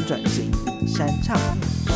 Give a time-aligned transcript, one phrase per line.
[0.00, 0.50] 转型、
[0.86, 1.36] 山唱、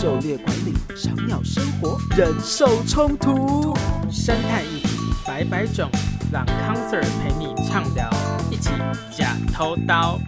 [0.00, 3.76] 狩猎管理、小鸟生活、忍受冲突、
[4.10, 4.88] 生态议题
[5.26, 5.90] 百百种，
[6.32, 8.10] 让康 Sir 陪你畅聊，
[8.50, 8.70] 一起
[9.16, 10.18] 假偷刀。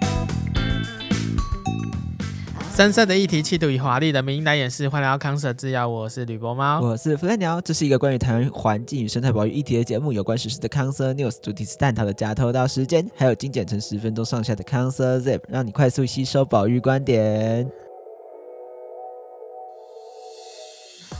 [2.80, 4.88] 深色的议题，气度与华丽的名单演示。
[4.88, 7.60] 欢迎来到康 Sir 制药，我是吕博猫，我是 Fly 鸟。
[7.60, 17.70] 这是一个关于台湾环境与生态保育议题的节目，有关时事的康 Sir News，主题是探讨的加偷到时间，还有精简成十分钟上下的康 Sir Zip，让你快速吸收保育观点。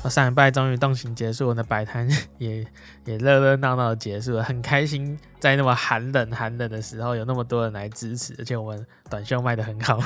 [0.03, 2.67] 我上礼拜终于动情结束，我的摆摊 也
[3.05, 5.19] 也热热闹闹的结束了，很开心。
[5.39, 9.99] 在那么寒冷寒冷的时候，有那么多人来支持，而且我们短袖卖的很好，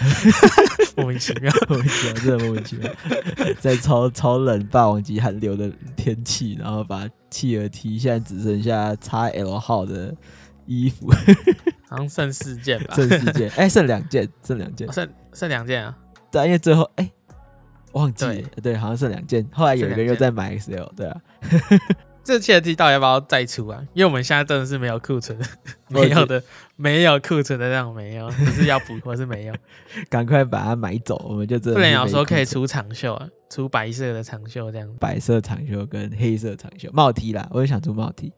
[0.96, 2.90] 莫名其妙，莫名其妙，真的莫名其妙。
[3.60, 10.12] 在超超冷霸王级寒流的天气，然后把企鹅 T 现在只剩下 XL 号的
[10.66, 11.08] 衣服，
[11.88, 15.96] 好像剩四件吧，剩四件，哎、欸，剩两件，剩两件，剩剩两件啊。
[16.32, 17.04] 对，因为最后哎。
[17.04, 17.12] 欸
[17.94, 19.44] 忘记了，对，好像是两件。
[19.52, 21.20] 后来有一个又在买 XL，对啊。
[22.24, 23.82] 这企鹅 T 到底要不要再出啊？
[23.92, 25.38] 因为我们现在真的是没有库存，
[25.90, 26.42] 没有的，
[26.76, 29.54] 没有库存的那种没有，只是要补货是没有。
[30.08, 31.74] 赶快把它买走，我们就真的。
[31.74, 34.88] 不然有时候可以出长袖啊，出白色的长袖这样。
[34.98, 38.32] 白色长袖跟黑色长袖帽 T 啦，我也想出帽 T。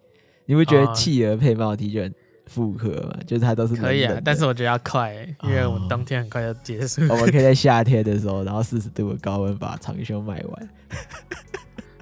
[0.47, 2.13] 你会觉得企鹅配帽 T 就很？
[2.47, 7.09] 复合嘛，就是它都是可以啊，但是我觉得要快，欸，因为我们冬天很快就结束，哦。
[7.11, 10.69] 我们可以在夏天的时候，然后四十度的高温把长袖卖完，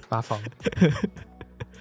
[0.08, 0.40] 发疯。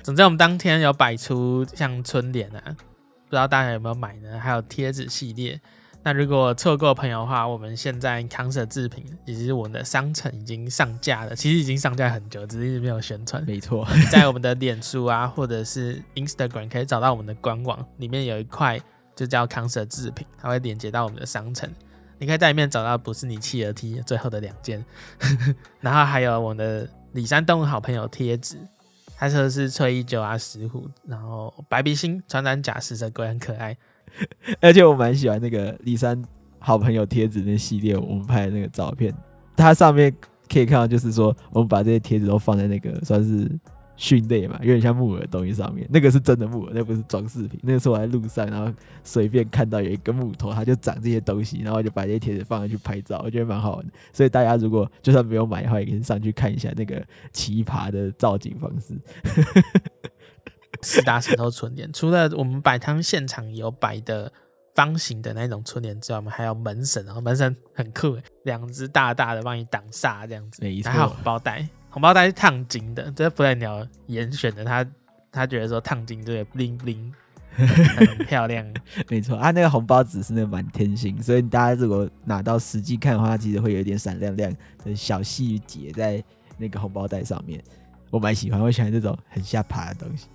[0.02, 4.39] 总之，我们当天有摆出像春联啊，不知道大家有没有买呢？
[4.39, 5.59] 还有贴纸系列。
[6.05, 13.41] 那如果错过朋友的话，我们现在康 Sir 制品以及我们的商城已经上架了，其实已经上架很久，只是一直没有宣传。
[13.45, 18.77] 没错，在我们的脸书啊，或者是 Instagram 可以找到我们的官网，里面有一块
[19.15, 21.69] 就叫康 Sir 制品，它会连接到我们的商城。
[22.19, 24.83] 你可以在里面找到不是你企鹅 T 最后的两件，
[25.79, 28.57] 然后还有我们的李山动物好朋友贴纸，
[29.17, 33.78] 它说是翠衣九啊石虎，然后白鼻星、穿山甲、食蛇龟很可爱。
[34.62, 36.22] 而且我蛮喜欢那个李三
[36.59, 39.13] 好朋友贴纸那系列，我们拍的那个照片，
[39.56, 40.13] 它上面
[40.51, 43.50] 可以看到，就是说我们把这些贴纸都放在那个算是
[43.97, 45.88] 蕈类嘛，有点像木耳的东西上面。
[45.90, 47.59] 那个是真的木耳，那不是装饰品。
[47.63, 48.73] 那个时候我在路上，然后
[49.03, 53.94] 随便看到有一个木头，它就长这些东西，然后就把这些贴纸放上去拍照，我觉得蛮好玩的。
[54.12, 58.96] 所以大家如果就算没有买的话，也可以上去看一下那个奇葩的造景方式。
[60.83, 64.31] 四大石头春联，除了我们摆摊现场有摆的
[64.75, 70.61] 方形的那种春联之外，我们还有门神，然后门神很酷，两只大大的帮你挡煞这样子。
[70.61, 74.85] 没错，还有红包袋，红包袋是烫金的，这是不赖鸟严选的，他
[75.31, 77.11] 他觉得说烫金这个 bling bling
[77.53, 78.66] 很漂亮。
[79.09, 84.51] 没错，啊，那个红包纸是那满天星，所以大家如果拿到实际看的话，其实会有一点闪亮亮
[84.83, 86.23] 的小细节在
[86.57, 87.63] 那个红包袋上面。
[88.13, 90.28] 我蛮喜欢，我喜欢这种很下爬的东西。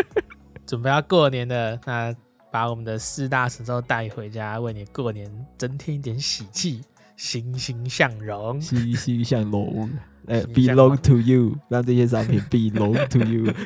[0.66, 2.14] 准备要过年的，那
[2.50, 5.26] 把我们的四大神兽带回家，为你过年
[5.56, 6.82] 增添一点喜气，
[7.16, 9.90] 欣欣向荣，欣欣向荣。
[10.28, 13.50] 哎，belong to you，让这些商品 belong to you。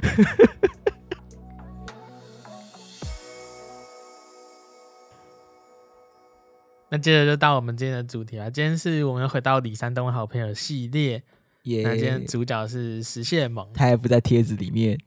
[6.89, 11.25] 那接着就到我们今天的主题了，今天是我们回到李山东好朋友系列。
[11.62, 14.98] 那今天主角是食蟹猛，他还不在贴子里面。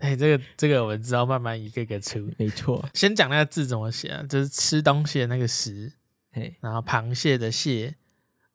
[0.00, 2.30] 哎、欸，这个这个我们知道，慢慢一个一个出。
[2.36, 4.22] 没错，先讲那个字怎么写啊？
[4.28, 5.92] 就是吃东西的那个食，
[6.30, 7.94] 嘿，然后螃蟹的蟹，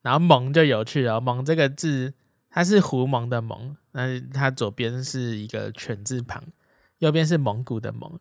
[0.03, 1.19] 然后萌就有趣了。
[1.19, 2.13] 萌这个字，
[2.49, 6.41] 它是狐獴的獴，那它左边是一个犬字旁，
[7.00, 8.19] 右边是蒙古的蒙。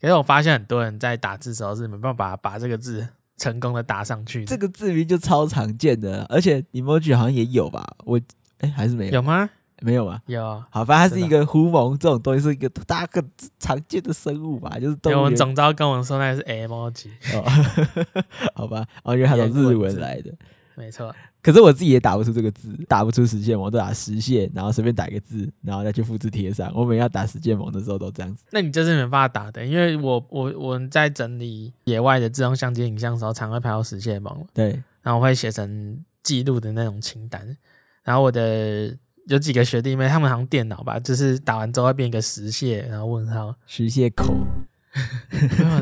[0.00, 4.44] 可是我发现很多人在打字的时候是没办法把把这个字成功的打上去。
[4.46, 7.96] 这个字名就超常见的，而且 emoji 好像也有吧？
[8.06, 8.18] 我。
[8.58, 9.14] 哎，还是没有？
[9.14, 9.48] 有吗？
[9.82, 10.22] 没有吧。
[10.26, 10.62] 有。
[10.70, 13.22] 好，反正它是一个狐獴这种东西，是一个大家
[13.58, 15.16] 常见的生物吧，就是动物。
[15.18, 17.08] 我们总招跟我们说那是 emoji。
[17.34, 18.22] 哦，
[18.54, 20.32] 好吧，哦，因为它从日文来的。
[20.76, 21.14] 没错。
[21.40, 26.72] 可是我自己也打不出这个字，打不出食蟹獴，我都打实现，然后随便打一个字，然后再去复制贴上。
[26.74, 28.44] 我每要打实现萌的时候都这样子。
[28.50, 34.44] 那你就是没办法打的，因为我我我在整理野外的自动相机影像的时候，常会拍到实现萌。
[34.54, 34.82] 对。
[35.02, 37.56] 然后我会写成记录的那种清单。
[38.04, 38.96] 然后我的
[39.26, 44.34] 有几个学弟妹，他们好像电脑吧，就是打完之后会变一个实蟹，然后问号，实蟹口，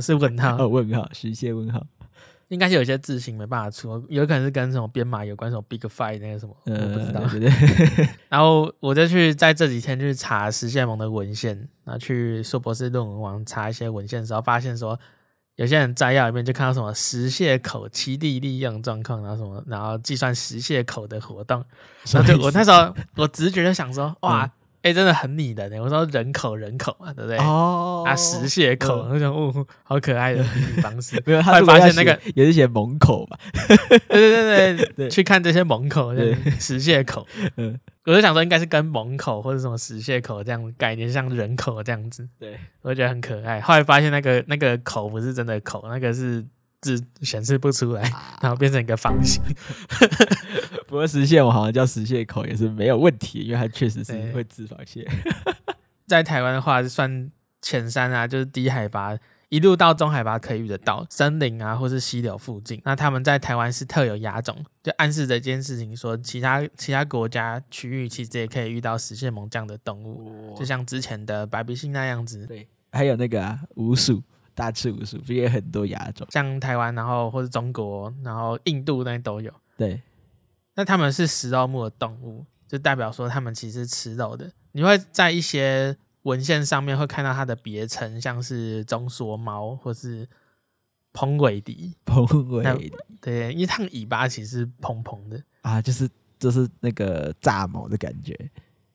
[0.01, 1.85] 是问号， 哦，问号，实蟹问号，
[2.49, 7.21] 应该是有些字形没办法出，有可能是跟什么编码有关，什么 Big Five 那个什么，呃、我不知道。
[7.27, 7.51] 对对
[7.97, 14.99] 对 然后我就去在这几天去查实蟹獴的文献，然后去硕博士论文网查一些文献的时候，发现说
[15.57, 21.65] 有些人摘要里面就看到什么实蟹口七地利用状况，然后什么，然后计算实蟹口的活动，
[22.11, 24.51] 然后就我那时候我直觉就想说，哇。
[24.83, 25.81] 嗯哎、欸，真的很拟人呢。
[25.81, 27.39] 我说人口人口嘛，对不对？
[27.39, 31.23] 哦，啊，石蟹口，我想，哦，好可爱的比 喻方式。
[31.25, 33.39] 没有，他会发现那个也是写猛口嘛。
[33.89, 37.27] 对对对对，对去看这些猛口，对，食蟹口。
[37.57, 42.29] 嗯，我就想说，应该是跟猛口或者什么石蟹口这样概念，像人口这样子。
[42.41, 43.61] 对，我就觉得很可爱。
[43.61, 46.45] 后来发现那个那个口不是真的口，那个是。
[46.83, 48.03] 字显示不出来，
[48.43, 49.43] 然后变成一个方形。
[50.87, 55.09] 不过食蟹我好像叫食蟹口也是没有问题，因为它确实是会吃螃蟹。
[56.07, 57.31] 在台湾的话，算
[57.63, 59.17] 前山啊，就是低海拔，
[59.49, 62.83] 一路到中海拔可以遇得到森林啊，或是溪流附近。
[62.85, 72.45] 那他们在台湾是特有亚种，就暗示着一件事情，说其他其他国家区域其实也可以遇到食蟹獴这样的动物，就像之前的白鼻星那样子。
[72.45, 74.23] 对，还有那个啊，鼯鼠。
[74.55, 79.53] 大赤鼯鼠，不也很多亚种，像台湾，然后或是中国，然后印度那都有。
[79.77, 80.01] 对，
[80.75, 84.51] 那他们是食肉目的动物，就代表说他们其实是吃肉的。
[84.73, 90.29] 你会在一些文献上面会看到它的别称，像是中索猫或是
[91.13, 91.95] 蓬尾迪。
[92.05, 96.09] 蓬尾迪，对，因为它尾巴其实是蓬蓬的啊，就是
[96.39, 98.39] 就是那个炸毛的感觉，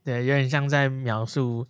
[0.03, 1.68] 对，有点像在描述。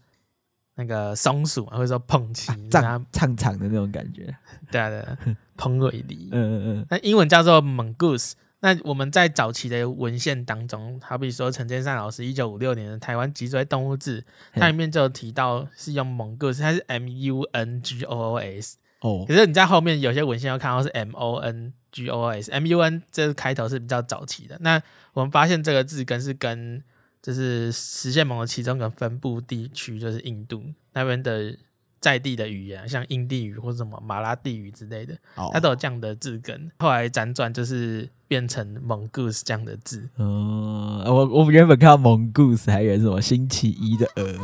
[0.77, 4.33] 那个松鼠或者说碰气，长长长的那种感觉，
[4.71, 5.17] 对 啊对啊，
[5.57, 8.33] 蓬尾鰱，嗯嗯嗯，那英文叫做 mongoose。
[8.59, 14.21] 那我们在早期的文献当中，好比说陈建善老师一九五六年的《台湾脊椎动物志》，
[14.53, 18.77] 它里面就有提到是用 mongoose，它是 M U N G O O S。
[19.01, 24.57] 哦，可是你在后面有些文献要看到是 M O N G O S，M U N 这个开头是比较早期的。
[24.61, 24.81] 那
[25.13, 26.83] 我们发现这个字根是跟
[27.27, 30.63] 就是食蟹獴的其中一个分布地区，就是印度
[30.93, 31.53] 那边的
[31.99, 35.13] 在地的语言，像印地语或者什么马拉地语之类的，
[35.51, 36.71] 它都有这样的字根。
[36.79, 40.07] 后来辗转就是变成 mongoose 这样的字。
[40.17, 44.39] 嗯，我我原本看到 mongoose 还以为什么星期一的鹅，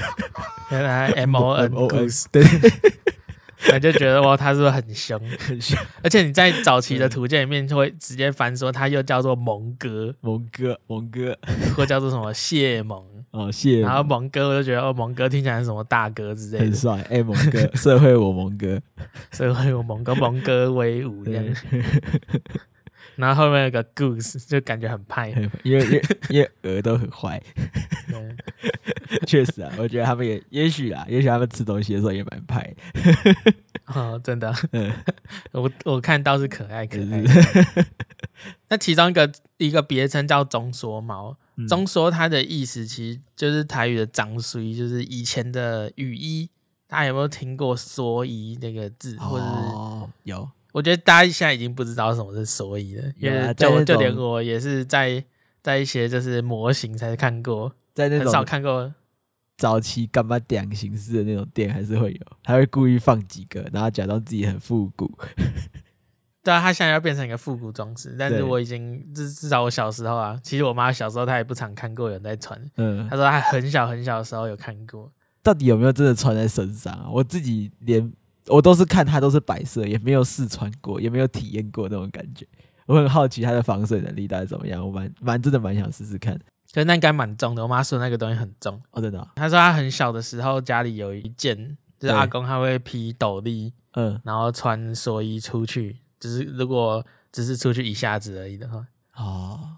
[0.72, 2.42] 原来 M O N goose 对。
[3.70, 5.20] 我就觉得哇，他是不是很凶？
[5.38, 11.38] 很凶，而且你在早期的图鉴里面就会直接翻说，他又叫做蒙哥，蒙哥，蒙哥，
[11.76, 13.80] 或叫做什么谢蒙哦，谢。
[13.80, 16.92] 然后蒙哥，我就觉得哦，蒙哥听起来是什么大哥之类的，很帅。
[17.02, 18.80] 哎、欸，蒙哥，社会我蒙哥，
[19.30, 21.44] 社会我蒙哥，蒙哥威武这样。
[23.16, 25.30] 然后后面有个 goose，就感觉很派，
[25.62, 27.42] 因为因为因为鹅都很坏。
[29.26, 32.74] 确实啊，我觉得他们也也许啊，也许他们吃东西的时候也蛮派。
[33.86, 34.90] 哦，真的，嗯、
[35.52, 37.26] 我我看到是可爱可爱。
[37.26, 37.86] 是
[38.68, 46.48] 那其中一个一个别称叫中缩猫，嗯、中缩它的意思其实就是台语的脏水，就是以前的雨衣。
[46.88, 49.16] 大家有没有听过蓑衣那个字？
[49.18, 50.46] 或者是哦，有。
[50.72, 55.22] 我觉得大家现在已经不知道什么是所以了，因为就就连我也是在
[55.62, 58.92] 在一些就是模型才看过，在那种很少看过
[59.58, 65.12] 早期干嘛点形式的那种店还是会有，他会故意放几个，然后假装自己很复古。
[66.42, 77.10] 对啊，他现在要变成一个复古装饰，但是我已经至至少我小时候啊，其实我妈小时候她也不常看过有人在穿，嗯，她说她很小很小的时候有看过，到底有没有真的穿在身上啊？
[77.12, 78.10] 我自己连。
[78.46, 82.46] 我都是看它都是白色，也没有试穿过，也没有体验过那种感觉。
[82.86, 86.36] 我很好奇它的防水能力到底怎么样，我蛮蛮真的蛮想试试看。
[86.74, 88.80] 可是那应该蛮重的，我妈说那个东西很重。
[88.90, 89.28] 哦，真的、哦。
[89.36, 98.86] 她说她很小的时候家里有一件，就是阿公他会披斗笠，嗯，然后穿蓑衣出去，就是如果只是出去一下子而已的话。
[99.14, 99.76] 哦，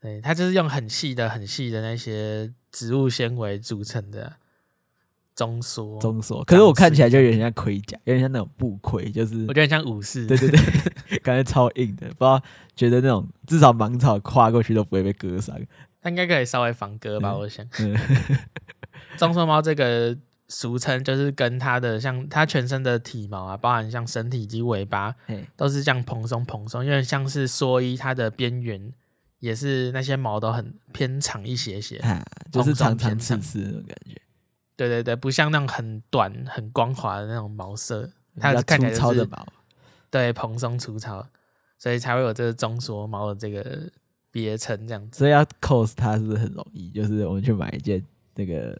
[0.00, 4.32] 对，他就是用很细的、很细的那些植物纤维组成的。
[5.38, 12.42] 中缩，中缩，可是我看起来就有点像盔甲，有点像那种布盔，就是我觉得像武士，对对对， 感觉超硬的，不知道
[12.74, 15.56] 觉得那种至少芒草跨过去都不会被割伤，
[16.02, 17.64] 它应该可以稍微防割吧，嗯、我想。
[19.16, 20.16] 中缩猫这个
[20.48, 25.14] 俗称就是跟它的像它全身的体毛啊，包含像身体及尾巴，
[25.56, 28.92] 都是这样蓬松蓬松，有点像是蓑衣，它的边缘
[29.38, 34.20] 也是那些毛都很偏长一些些，啊、就是长长刺刺那种感觉。
[34.78, 38.08] 对对对，不像那种很短、很光滑的那种毛色，
[38.38, 39.44] 它看起来粗糙的毛，
[40.08, 41.26] 对，蓬松粗糙，
[41.76, 43.90] 所以才会有这个中缩毛的这个
[44.30, 45.18] 别称这样子。
[45.18, 46.90] 所以要 cos 它是不是很容易？
[46.90, 48.00] 就是我们去买一件
[48.36, 48.78] 那个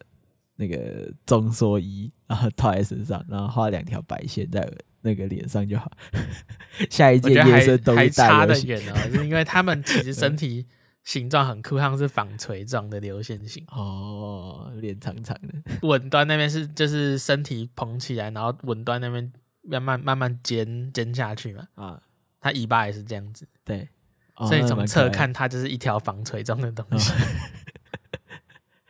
[0.55, 4.65] 那个中缩衣，然后套在身上，然后画两条白线在
[5.01, 5.91] 那个脸上就好。
[6.89, 10.65] 下一届夜色都还差得远哦，是因为他们其实身 体。
[11.09, 21.67] 形状很酷，像是纺锤状的流线型哦，脸长长的，尾端那边是就是身体蓬起来，然后尾端那边慢慢慢慢尖尖下去嘛。
[21.73, 21.99] 啊，
[22.39, 23.47] 它尾巴也是这样子。
[23.65, 23.89] 对，
[24.37, 27.11] 所以从侧看，它就是一条纺锤状的东西。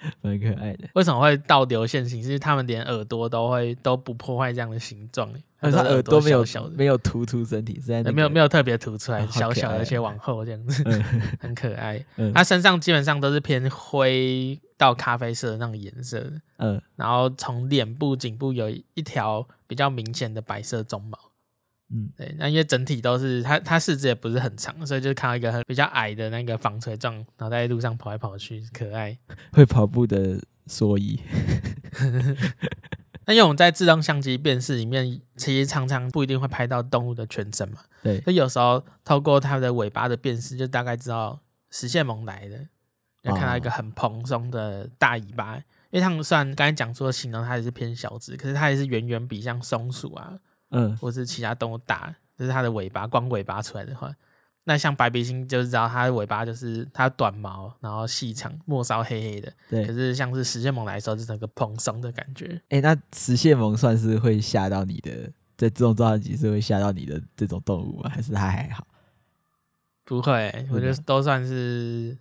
[0.22, 0.88] 蛮可爱的。
[0.94, 2.24] 为什么会倒流线型？
[2.24, 5.30] 是他们连耳朵都会都不破坏这样的形状。
[5.62, 10.82] 但是它耳朵没有小没有突出身体，是在没有没有特别突出来，小小的，而且往后这样子，
[11.42, 12.02] 很可爱。
[12.34, 16.32] 它身上基本上都是偏灰到咖啡色的那种颜色。
[16.60, 21.20] 嗯，然后从脸部、颈部有一条比较明显的白色鬃毛。
[21.92, 29.18] 嗯，对，那因为整体都是它，它四肢也不是很长，所以就看到一个很比较矮的那个纺锤状，然后在路上跑来跑去，可爱。
[29.54, 31.20] 会跑步的蓑衣。
[33.26, 37.80] 那因为我们在自动相机辨识里面，其实常常不一定会拍到动物的全身嘛。
[38.04, 38.22] 对。
[38.22, 41.40] 所以有时候透过它的尾巴的辨识，就大概知道
[41.72, 42.58] 食蟹獴来的，
[43.24, 45.56] 就看到一个很蓬松的大尾巴。
[45.56, 50.38] 哦、因为它们虽然刚才讲说形容它也是偏小只，可是它也是远远比像松鼠啊。
[50.72, 54.14] 嗯，或是其他动物打，就是它的尾巴，光尾巴出来的话，
[54.66, 59.52] 那像白鼻星就知道它的尾巴就是它短毛，然后细长，末梢黑黑的。
[59.68, 62.62] 对，可是像是食蟹獴来说，就是那个蓬松的感觉。
[62.70, 65.12] 哎、欸，那食蟹獴算是会吓到你的，
[65.58, 68.10] 在这种照相机是会吓到你的这种动物吗？
[68.14, 68.86] 还是它还好？
[70.06, 72.16] 不会，我觉得都算是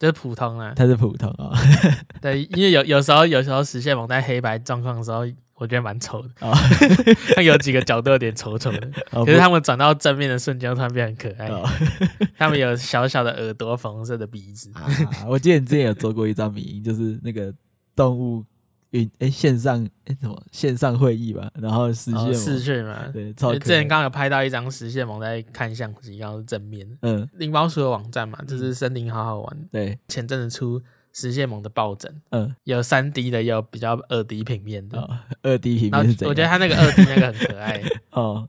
[0.00, 0.72] 就是普通啊。
[0.74, 1.56] 它是普通啊、哦。
[2.20, 5.24] 对，因为有有时候有时候食蟹獴在黑白状况的时候。
[5.56, 6.50] 我觉得蛮丑的，它、
[7.38, 8.90] 哦、有几个角度有点丑丑的，
[9.24, 11.46] 可是他们转到正面的瞬间，突然变很可爱。
[11.48, 11.64] 哦、
[12.36, 14.70] 他们有小小的耳朵，粉红色的鼻子。
[14.74, 14.84] 啊、
[15.28, 17.54] 我记得你之前有做过一张迷因，就是那个
[17.94, 18.44] 动物
[18.90, 23.52] 云哎线上哎什么线上会议吧，然后食蟹獴视讯嘛，对，超。
[23.52, 26.84] 之前刚刚有拍到一张食蟹獴在看相机，然后是正面。
[27.02, 29.68] 嗯，灵猫鼠的网站嘛，就是森林好好玩。
[29.70, 30.82] 对，前阵子出。
[31.14, 35.08] 食蟹萌的抱枕，嗯，有三 D 的，有比较二 D 平面的。
[35.42, 36.28] 二 D 平面是怎样？
[36.28, 37.80] 我觉得他那个二 D 那个很可爱。
[38.10, 38.48] 哦，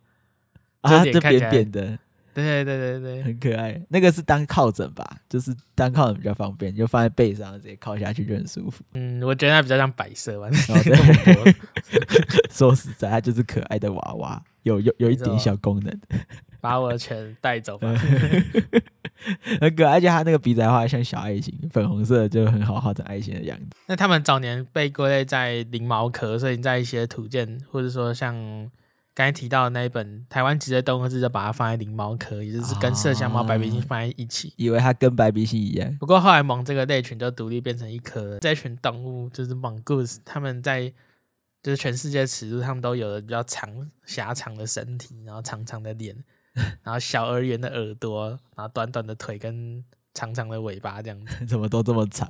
[0.82, 1.98] 啊，就扁扁的，
[2.44, 3.82] 对对对对，很可爱。
[3.90, 8.84] 那个是当靠枕吧，就是当靠枕比较方便，就放在背上直接靠下去就很舒服。
[8.94, 10.50] 嗯，我觉得它比较像摆设吧。
[12.52, 16.02] 说实在，它就是可爱的娃娃，有有有一点小功能。
[16.62, 17.94] 把我的钱带走吧。
[19.62, 23.66] 很可爱，而且它那个鼻子还画像小爱心，粉红色就很好画成爱心的样子。
[23.88, 28.36] 那他们早年被归类在灵毛科，所以在一些土建或者说像
[29.16, 35.98] 刚才提到的那一本《台湾籍的动物志》，就把它放在灵猫科，也就是跟麝香猫、白鼻星放在一起，以为它跟白鼻星一样。
[35.98, 40.94] 不过后来獴这个类群就独立变成一科，这群动物就是 mongoose，他们在
[41.64, 46.16] 就是全世界尺度，他们都有了比较长狭长的身体，然后长长的脸。
[46.84, 52.30] 然后小而圆的耳朵，然后短短的腿跟长长的尾巴这样子， 怎么都这么长？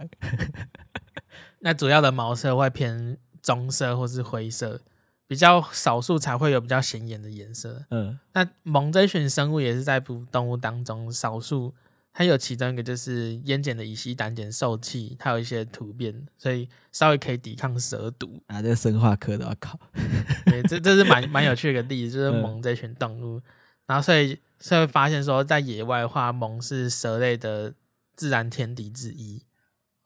[1.61, 4.81] 那主要的毛色会偏棕色或是灰色，
[5.27, 7.85] 比较少数才会有比较显眼的颜色。
[7.89, 11.73] 嗯，那獴这一群生物也是在哺乳动物当中少数，
[12.13, 18.41] 它有其中一个就是烟碱的乙烯胆碱受器，它有一些突变，所以稍微可以抵抗蛇毒。
[18.47, 19.79] 啊，这个生化科都要考。
[20.45, 23.37] 对，这这是蛮蛮有趣的一个例子，就是獴这群动物。
[23.37, 23.43] 嗯
[23.87, 27.71] 然后，所以，所以会发现说，在野外的话，獴是蛇类的
[28.15, 29.43] 自然天敌之一。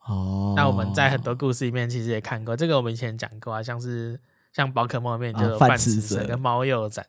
[0.05, 0.53] 哦。
[0.53, 4.19] 那我们在很多故事里面其实也看过，这个我们以前讲过啊，像是
[4.59, 7.05] 像宝可梦里面就有饭吃蛇跟猫鼬展，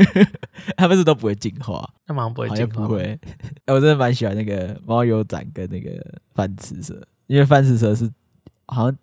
[0.74, 3.02] 他们是都不会进化，他们不会进化，不会。
[3.02, 3.20] 欸，
[3.74, 5.90] 我真的蛮喜欢那个猫鼬展跟那个
[6.34, 8.10] 饭吃蛇，因为饭吃蛇是
[8.64, 8.98] 好像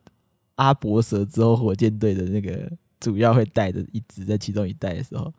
[0.56, 2.68] 阿伯蛇之后火箭队的那个
[3.00, 5.32] 主要会带的一只，在其中一代的时候。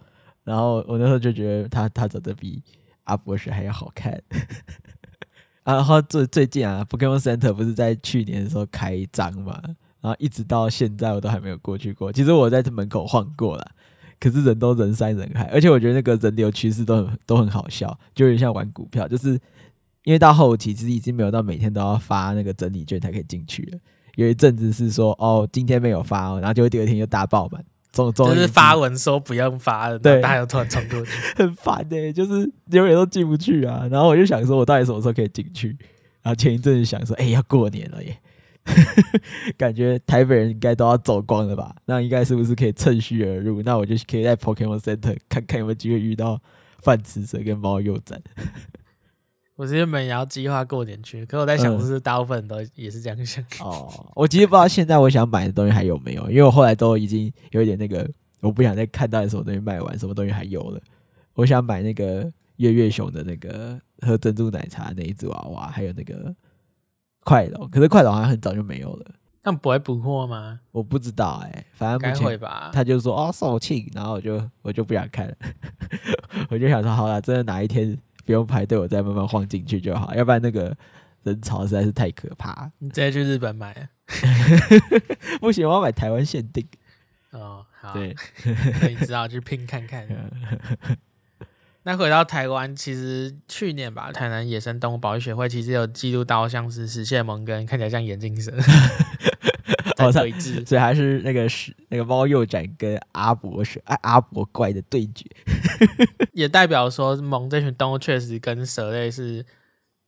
[0.45, 2.63] 然后我那时候就觉得他他长得比
[3.03, 4.13] 阿伯蛇还要好看，
[5.65, 9.61] 啊， 然后最最近啊，Pokémon Center 不是在去年的时候开张嘛，
[10.01, 12.13] 然后一直到现在我都还没有过去过。
[12.13, 13.71] 其实我在这门口晃过了，
[14.21, 19.31] 可是人都人山人海，而且我觉得那个人流趋势都很都很好笑，就有点像玩股票，就是
[20.05, 23.79] 因为到后期其实已经没有到每天都要发那个整理券才可以进去了，
[24.17, 27.65] 有一阵子是说哦今天没有发哦，然后就第二天又大爆满。
[28.15, 33.89] 就是发文说不用发了，对，大家又突然冲过去， 很烦的、欸，就是永远都进不去啊。
[33.91, 35.69] 然后我就想说，我到底什么时候可以进去？
[36.21, 38.15] 然后前一阵子想说，哎、欸，要过年了耶，
[39.57, 41.75] 感觉台北人应该都要走光了吧？
[41.85, 43.63] 那应该是不是可以趁虚而入？
[43.63, 46.41] 那我就可以在 Pokemon Center 看看有没有机会遇到
[46.81, 48.23] 饭吃蛇跟猫鼬斩。
[49.57, 53.43] 我原本也要计划过年去，可我在想，是不是大部分人都也是这样想？
[53.43, 58.07] 嗯、 哦，我其实不知道现在我想买的东西还有没有，因为我后来都已经有一点那个，
[58.41, 60.81] 我不想再看到什么东西卖完，什么东西还有了。
[61.33, 66.35] 我想买那个月月熊的那个喝珍珠奶茶那一只娃娃，还有那个
[67.27, 69.07] 快龙，可是快龙好像很早就没有了。
[69.43, 70.61] 但不会补货吗？
[70.71, 72.71] 我不知道哎、欸，反正该会吧。
[72.73, 75.35] 他就说哦售罄，然后我就我就不想看了，
[76.51, 80.77] 我就想说好了，真的哪一天不用排队，我再慢慢晃进去就好，要不然那个
[81.25, 82.71] 人潮实在是太可怕。
[82.79, 83.89] 你直接去日本买啊？
[85.41, 86.65] 不行，我要买台湾限定。
[87.33, 88.15] 哦，好，对，
[88.81, 90.07] 那你只好去拼看看。
[91.87, 98.51] 那回到台湾，其实去年吧，台南野生动物保育学会其实有记录到像是食蟹萌跟看起来像眼镜蛇
[99.95, 105.25] 在对峙，哦，所以还是那个是那个猫鼬展跟阿伯蛇阿阿伯怪的对决，
[106.35, 109.47] 也代表说萌这群动物确实跟蛇类是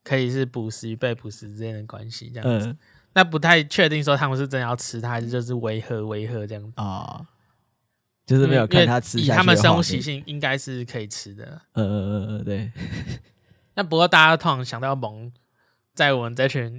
[0.03, 2.67] 可以是捕食与被捕食之间的关系这样子。
[2.67, 2.79] 嗯、
[3.15, 6.85] 那不太确定说他们是真的要吃它，还是就是围合围合这样子啊。
[6.85, 7.27] 哦
[8.29, 11.45] 就是没有看它吃，以他们生物习性应该是可以吃的。
[11.73, 12.71] 嗯嗯嗯嗯，对。
[13.75, 15.33] 那不过大家通常想到萌，
[15.95, 16.79] 在我们这群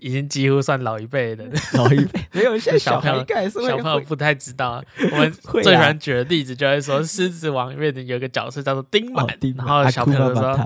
[0.00, 1.44] 已经 几乎算老一辈的
[1.74, 3.22] 老一辈， 没有像小朋友
[3.66, 4.82] 小朋友不太知道。
[5.12, 10.58] 我们最喜欢举的例子就是说，《狮子王》里面有个角色叫做丁满，然后小朋友就说，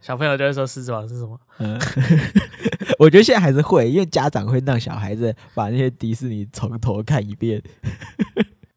[0.00, 1.40] 小朋友就会说，《狮子王》是什么？
[1.58, 1.80] 嗯，
[2.98, 7.60] 我觉得现在还是会，因为家长会让小孩子把那些迪士尼从头看一遍。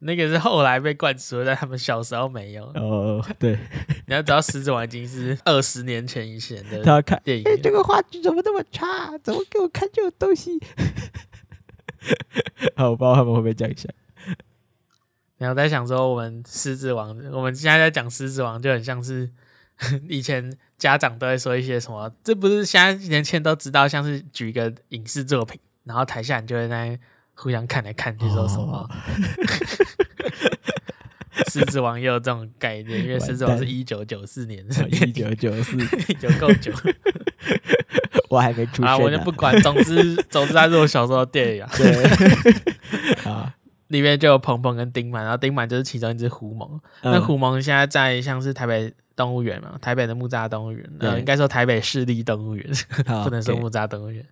[0.06, 2.64] 那个是后来被灌输的，在他们小时候没有。
[2.76, 3.58] 哦，对，
[4.06, 6.84] 你要知道《狮子王》已经是二十年前以前的。
[6.84, 9.18] 他要看电影，哎，这个画质怎么那么差？
[9.24, 10.62] 怎么给我看这种东西？
[12.78, 13.92] 好，我不知道他们会不会这样想。
[15.38, 19.28] 然后在想说，我们《狮子王》，我们现在在讲《狮子王》，就很像是
[20.08, 27.00] 以前家长都会说一些什么，这不是现在年轻人都知道，像是举一个影视作品，然后台下人就会在。
[27.36, 28.90] 互相看来看去说什么？
[31.48, 35.78] 狮、哦、 子王也有这种概念，因为狮子王是一九九四年，一九九四
[36.22, 36.72] 有够久，
[38.30, 39.62] 我还没出生、啊，我就不管。
[39.62, 41.70] 总之，总之，它是我小时候的电影啊。
[41.76, 42.04] 对，
[43.30, 43.54] 啊，
[43.90, 46.80] 里面就有鹏鹏跟丁满，然后丁满就是其中一只狐獴。
[47.02, 52.66] 嗯、那狐獴现在在像是台北动物园嘛，台北的木栅动物园，呃对，应该说台北市立动物园，
[53.26, 54.26] 不能说木栅动物园。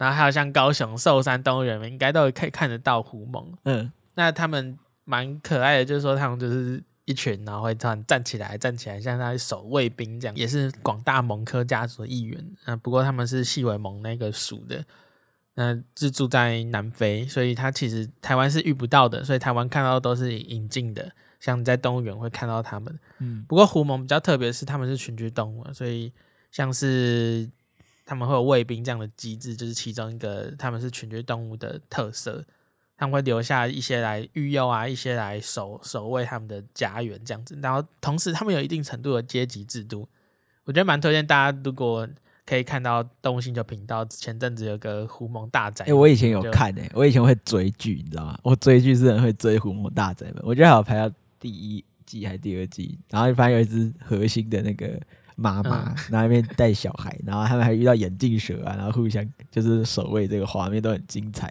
[0.00, 3.44] 然后还有像高雄寿山动物园，应该都可以看得到狐獴。
[3.64, 12.42] 嗯，那他们蛮可爱的，就是说他们就是一群，然后会突然站起来，站起来，像他守卫兵这样，也是广大蒙科家族的一员。
[12.64, 14.82] 嗯，不过他们是细尾獴那个属的，
[15.52, 22.98] 那是住在南非，所以它其实台湾是遇不到的，所以台湾看到都是引进的，像在动物园会看到他们。
[23.18, 26.10] 嗯，不过狐獴比较特别是他们是群居动物，所以
[26.50, 27.46] 像是。
[28.10, 32.44] 他们会有卫兵这样的机制，就是其中一个他们是群居动物的特色。
[32.96, 37.56] 他们会留下一些来育幼啊，一些来守守卫他们的家园这样子。
[37.62, 40.08] 然后同时，他们有一定程度的阶级制度。
[40.64, 42.08] 我觉得蛮推荐大家，如果
[42.44, 48.36] 可以看到动物星球频道前阵子有个狐獴大宅门，哎、欸，我以前有看诶、欸，我以前会追剧，你知道吗？
[48.42, 55.00] 我追剧是很会追狐獴大宅的，我觉得还有排到第一季还是第二季，然后发现有一只核心的那个。
[55.40, 61.50] 妈妈，然后那边带小孩，然后他们还遇到眼镜蛇啊，然后互相就是守卫，这个画面都很精彩，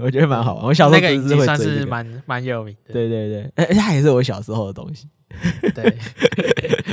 [0.00, 0.64] 我觉得蛮好玩。
[0.64, 5.06] 我小时候是、这个、算是蛮蛮有名的，对对对，哎，它也是我小时候的东西，
[5.74, 5.94] 对，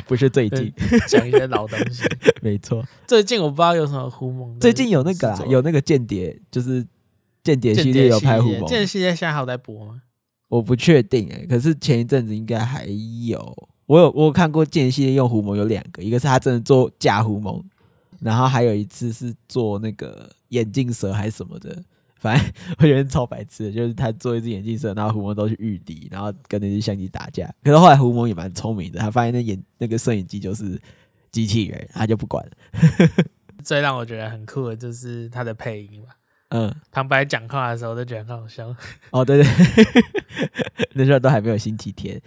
[0.05, 0.73] 不是最近
[1.07, 2.03] 讲一些老东西，
[2.43, 2.85] 没错。
[3.07, 6.85] 最近我不知道有什么狐獴，最近有那个啦，有那个间谍，就是
[7.41, 10.01] 间谍系列有拍狐獴，间谍系列现在还有在播吗？
[10.49, 12.85] 我不确定哎、欸，可是前一阵子应该还
[13.27, 13.69] 有。
[13.91, 17.61] 我有我有看过间谍用狐獴有两个，一个是他真的做假狐獴，
[18.21, 21.77] 然后还有一次是做那个眼镜蛇还是什么的，
[22.15, 27.53] 反正我觉得超白痴的，就是他做一只眼镜蛇，然后狐獴都去御敌，然后跟那只相机打架。
[27.61, 30.81] 可是后来狐獴也蛮聪明的，他发现那眼那个摄影机就是
[31.29, 32.51] 机器人，他就不管了。
[33.61, 36.15] 最让我觉得很酷的就是他的配音吧，
[36.51, 38.73] 嗯，旁白讲话的时候都觉得很好笑。
[39.09, 39.51] 哦，对对，
[40.95, 42.21] 那时候都还没有星期天。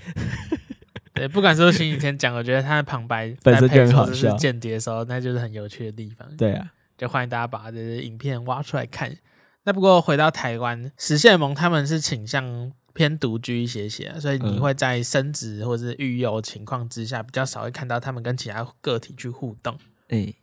[1.15, 6.29] 对，不管说前几天讲，我觉得他的旁白 本身就很好笑，是间谍的时候，那就是很有趣的地方。
[6.37, 9.17] 对啊，就欢迎大家把这些影片挖出来看。
[9.63, 19.75] 那不过回到台湾，食蟹獴他们是倾向偏独居一些些，所以你会在生殖或是育幼情况之下，比较少会看到他们跟其他个体去互动。
[20.09, 20.37] 哎、欸，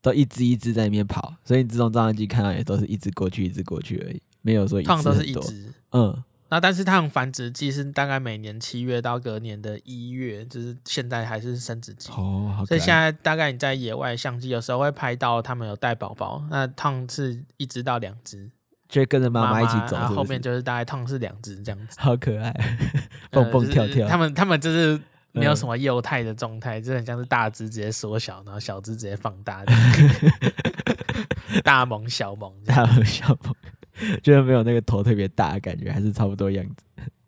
[0.00, 5.74] 都一只一只在里面跑，所以你自动照相机看到也都是一只过去，一只过去而已，没有说一只都是一只。
[5.90, 6.22] 嗯。
[6.50, 12.64] 那但是它们繁殖季是大概每年七月到隔年的一月，就是现在还是生殖季哦，好。
[12.64, 18.50] 所以现在大概你在野外相机有时候会拍到它们有带宝宝，那烫是一只到两只，
[18.88, 22.50] 就会跟着妈妈一起走，然后后面就是大概烫是两只这样子，好可爱，
[23.30, 24.08] 蹦蹦跳跳。
[24.08, 24.98] 他们他们就是
[25.32, 29.62] 没有什么幼态的状态，嗯、就很像是大只直接缩小，然后小只直接放大，
[31.62, 33.54] 大萌小萌，大萌小萌。
[34.22, 36.84] 就是没有那个头特别大的感觉，还是差不多样子。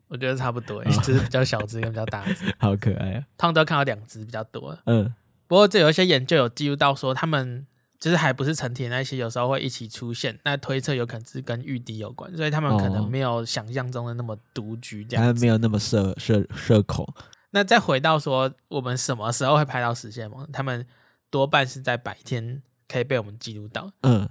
[0.09, 3.25] 我觉得差不多，就是比较小只 跟比较大只，好可爱啊！
[3.39, 4.77] 他们都看到两只比较多。
[4.87, 5.15] 嗯，
[5.47, 7.65] 不过这有一些研究有记录到说，他们
[8.01, 10.37] 就是还不是成体那些，有时候会一起出现。
[10.43, 17.07] 那推测有可能是跟玉笛有关，所以他们可能没有想象中的那么独居这样子，他们没有那么社社社恐。
[17.53, 20.45] 那再回到说，我们什么时候会拍到食蟹獴？
[20.53, 20.85] 他们
[21.31, 23.93] 多半是在白天可以被我们记录到。
[24.03, 24.29] 嗯，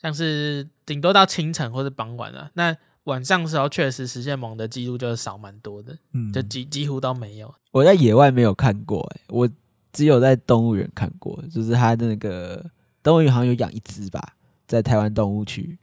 [0.00, 2.50] 像是顶多到清晨或者傍晚啊。
[2.54, 7.54] 那晚上的时候，确实食蟹獴的记录就少蛮多的，嗯，就几几乎都没有。
[7.70, 9.48] 我在野外没有看过、欸，哎，我
[9.92, 12.64] 只有在动物园看过，就是它的那个
[13.02, 14.34] 动物园好像有养一只吧，
[14.66, 15.78] 在台湾动物区，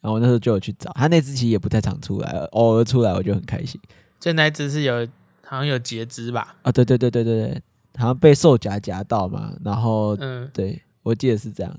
[0.00, 3.78] 然后我那时候就有去找它那只，其实也不太常出来，偶尔出来我就很开心。
[4.18, 5.06] 就那只是有
[5.44, 6.56] 好像有截肢吧？
[6.62, 7.62] 啊，对对对对对对，
[7.98, 11.78] 好像被兽夹夹到嘛，然后嗯，对我记得是这样。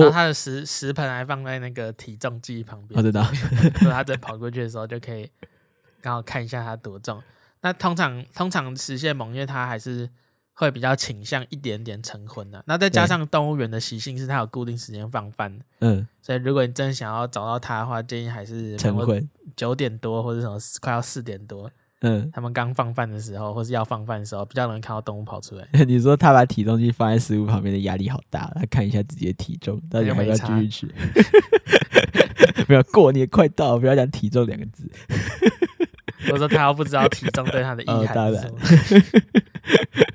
[0.00, 3.22] 然后他的食食盆还放在那个体重计旁边，我知道。
[3.80, 5.30] 所以他在跑过去的时候就可以
[6.00, 7.22] 刚好看一下他多重。
[7.60, 10.08] 那通常通常实现猛，因为它还是
[10.52, 12.62] 会比较倾向一点点成婚的。
[12.66, 21.70] 那再加上动物园的习性是它有固定时间放饭，嗯，所以如果你真的想要找到它的话，建议还是成婚九点多或者什么快要四点多。
[22.04, 25.66] 嗯，他们刚放饭的时候，或是要放饭的时候，比较容易看到动物跑出来。
[25.86, 30.94] 你说他把体重机放在食物旁边的压力好大，他看一下自己的体重，到底要不要继续吃？
[32.68, 34.90] 没有，过年快到，不要讲体重两个字。
[36.32, 38.50] 我说他要不知道体重对他的意涵，当然，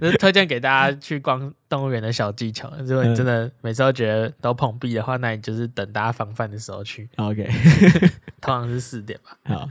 [0.01, 2.71] 就是推荐给大家去逛动物园的小技巧。
[2.79, 7.07] 如果你真的每次都觉得都碰壁的话，那你就是等大家放饭的时候去。
[7.17, 7.47] OK，
[8.41, 9.37] 通常是四点吧。
[9.43, 9.69] 好，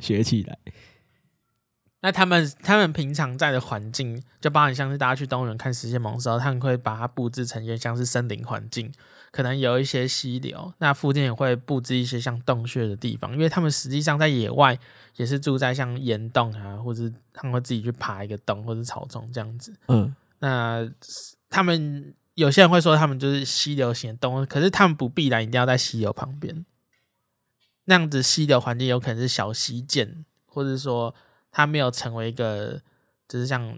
[0.00, 0.58] 学起来。
[2.08, 8.90] 那他们他们平常在的环境，就包含像是大家去动物园看食蟹獴的时候，他们会把它布置成一些像是森林环境，
[9.30, 14.78] 可能有一些溪流，那附近也会布置一些像洞穴的地方，因为他们实际上在野外
[15.16, 19.74] 也是住在像岩洞啊，或者他们会自己去爬一个洞或者草丛这样子。
[19.88, 20.90] 嗯，那
[21.50, 26.64] 他们有些人会说他们就是溪流型的动物，可是他们不必然一定要在溪流旁边，
[27.84, 31.14] 那样子溪流环境有可能是小溪涧，或者说。
[31.58, 32.80] 它没有成为一个，
[33.26, 33.76] 就是像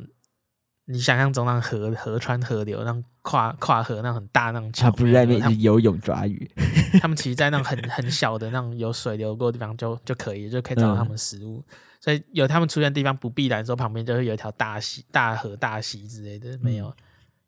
[0.85, 4.90] 你想象中那样河河川河流那样跨跨河那种很大那种桥。
[4.90, 6.47] 它不是在那边游泳抓鱼，
[7.01, 11.64] 他们其实在那种很很小的那种有水流过的地方就就可以，就可以找到他们食物。
[11.71, 16.88] 嗯、所以有他们出现的地方，不必然说旁边就会有一条大溪、大河、大溪之类的，没有。
[16.88, 16.95] 嗯、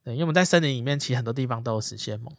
[0.05, 2.33] 对，因为我们在森林里面，其实很多地方都有食蟹獴，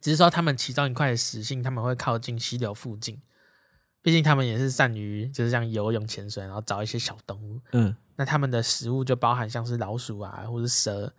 [0.00, 3.20] 只是说他们其中一块的食性，他们会靠近溪流附近。
[4.02, 7.60] 毕竟他们也是善于就是像游泳、潜水，然后找一些小动物。
[7.70, 11.14] 嗯，那他们的食物就包含像是老鼠啊，或者蛇、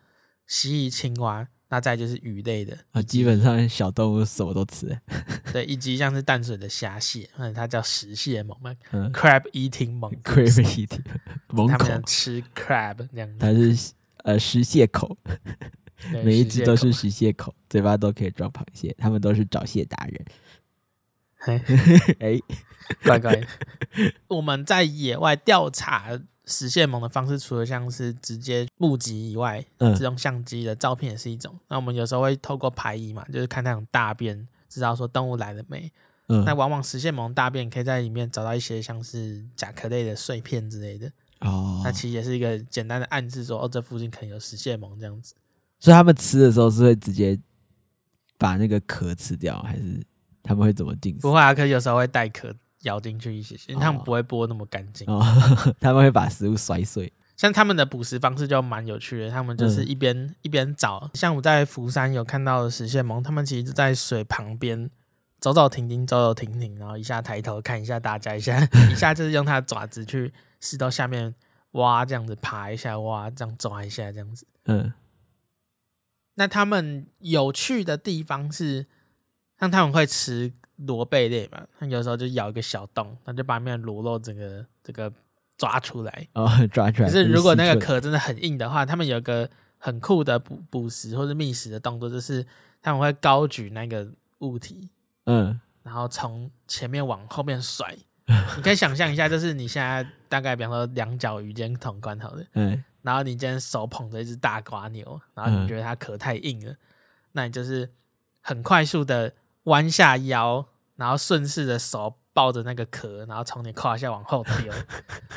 [0.47, 3.01] 蜥蜴、青蛙，那再就是鱼类的啊。
[3.01, 4.99] 基本上小动物什么都吃。
[5.53, 8.75] 对，以及像是淡水的虾蟹，嗯，它叫食蟹猛嘛。
[8.91, 11.05] 嗯，crab eating mongoose，crab eating
[11.49, 13.37] 猛他们吃 crab 那样子。
[13.39, 13.93] 它是
[14.25, 15.17] 呃食蟹口，
[16.23, 18.93] 每一只都是食蟹口，嘴巴都可以装螃蟹。
[18.97, 20.25] 他们都是找蟹达人。
[21.45, 21.61] 哎
[22.19, 22.39] 哎，
[23.03, 23.41] 乖乖，
[24.27, 31.57] 我们在野外调查食蟹獴的方式，除了像是直接目击以外，嗯，这种相机的照片也是一种。
[31.67, 35.91] 那我们有时候会透过排遗嘛，就是看那种大便，知道说动物来了没。
[36.27, 41.11] 嗯，那往往食蟹獴大便可以在里面找到一些像是甲壳类的碎片之类的。
[41.39, 45.35] 哦，那其实也是一个简单的暗示说，说哦，这附近可能有食蟹獴这样子。
[45.79, 47.37] 所以他们吃的时候是会直接
[48.37, 50.01] 把那个壳吃掉，还是？
[50.45, 51.21] 他们会怎么进食？
[51.21, 55.05] 不会啊，可是有时候会带壳咬进去一些些，因为他们不会剥那么干净。
[55.09, 55.21] 哦，
[55.81, 57.11] 他们会把食物摔碎。
[57.35, 61.09] 像他们的捕食方式就蛮有趣的，他们就是一边、嗯、一边找。
[61.15, 64.89] 像我在福山有看到的石蟹獴，他们其实就在水旁边
[65.39, 71.33] 走走停停，走走停停，然后一下抬头看一下大家，一下 一下就是用它的爪子去石头下面
[71.71, 74.45] 挖，这样子爬一下，挖这样抓一下，这样子。
[74.65, 74.93] 嗯。
[76.35, 78.85] 那他们有趣的地方是。
[79.59, 85.11] 像他们会吃螺贝类嘛，它有时候就咬一个小洞，它就把里面的螺肉整个这个
[85.57, 86.27] 抓出来。
[86.33, 87.09] 哦， 抓出来。
[87.09, 92.45] 可是如果那个壳真的很硬的话，他们有一个很酷的捕捕食或者觅食的动作，就是
[92.81, 94.89] 他们会高举那个物体，
[95.25, 97.95] 嗯，然后从前面往后面甩。
[98.55, 106.77] 你可以想象一下，就是你现在大概比方说两脚鱼肩同宽好的，嗯，然后你今天手捧着一只大瓜牛，然后你觉得它壳太硬了，嗯，
[107.33, 107.89] 那你就是
[108.41, 109.31] 很快速的。
[109.63, 114.73] 弯下腰，然后顺势的手抱着那个壳，然后从你胯下往后丢，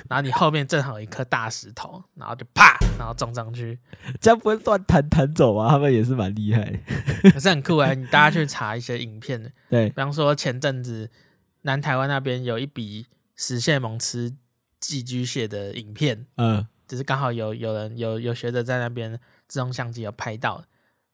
[0.09, 3.79] 然后你后面正好有一颗大石头，然后就啪，然后撞上去，
[4.21, 5.69] 这样不会乱弹弹走吗？
[5.69, 6.81] 他们也是蛮厉害。
[7.33, 11.11] 可是很酷哎、欸，你大家去查一些影片，对，比方说前阵子
[11.62, 14.35] 南台湾那边有一笔石蟹猛吃
[14.81, 20.65] 寄居蟹的影片，嗯，就是刚好有有人有有学者在那边自动相机有拍到，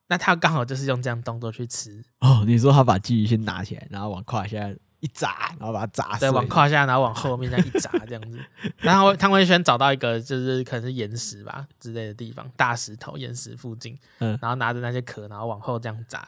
[0.09, 2.05] 那他刚好就是用这样动作去吃。
[2.21, 4.73] 哦，你说他把寄居蟹拿起来，然后往胯下。
[5.03, 6.21] 一砸，然后把它砸死。
[6.21, 8.39] 对，往胯下，然后往后面这样一砸，这样子。
[8.79, 13.99] 然后汤文轩找到一个，就是可能是岩石吧之类的地方，大石头、岩石附近。
[14.21, 14.39] 嗯。
[14.41, 16.21] 然后拿着那些壳，然后往后这样砸。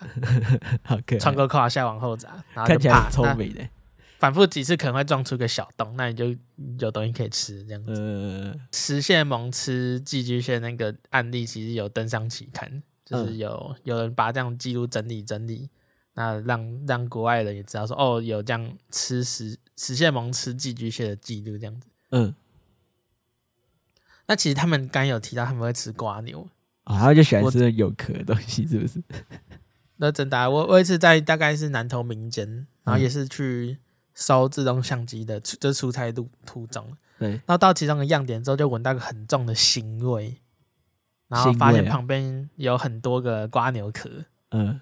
[0.82, 1.18] 好可爱。
[1.20, 3.64] 穿过胯下往后砸，然后看起来很聪明的。
[4.18, 6.34] 反复几次可能会撞出个小洞，那你就
[6.80, 7.94] 有东西可以吃，这样子。
[7.96, 8.60] 嗯。
[8.72, 15.68] 食蟹獴吃寄居蟹那个案例，其实有登上期刊，就是有有人把这样记录整理整理。
[16.16, 21.88] 那让让国外人也知道说哦，有这样吃食食蟹獴吃寄居蟹的记录这样子。
[22.10, 22.32] 嗯。
[24.26, 26.48] 那其实他们刚有提到他们会吃瓜牛
[26.84, 29.02] 啊，他们就喜欢吃有壳的东西，是不是？
[29.98, 33.78] 那真的，我我一次在大概是南投民间，然后也是去
[34.14, 36.96] 收自动相机的，就是出差路途中。
[37.18, 37.30] 对。
[37.30, 40.40] 然后到其中的样点之后，就闻到个很重的腥味，
[41.28, 44.10] 然后发现旁边有很多个瓜牛壳。
[44.50, 44.80] 嗯。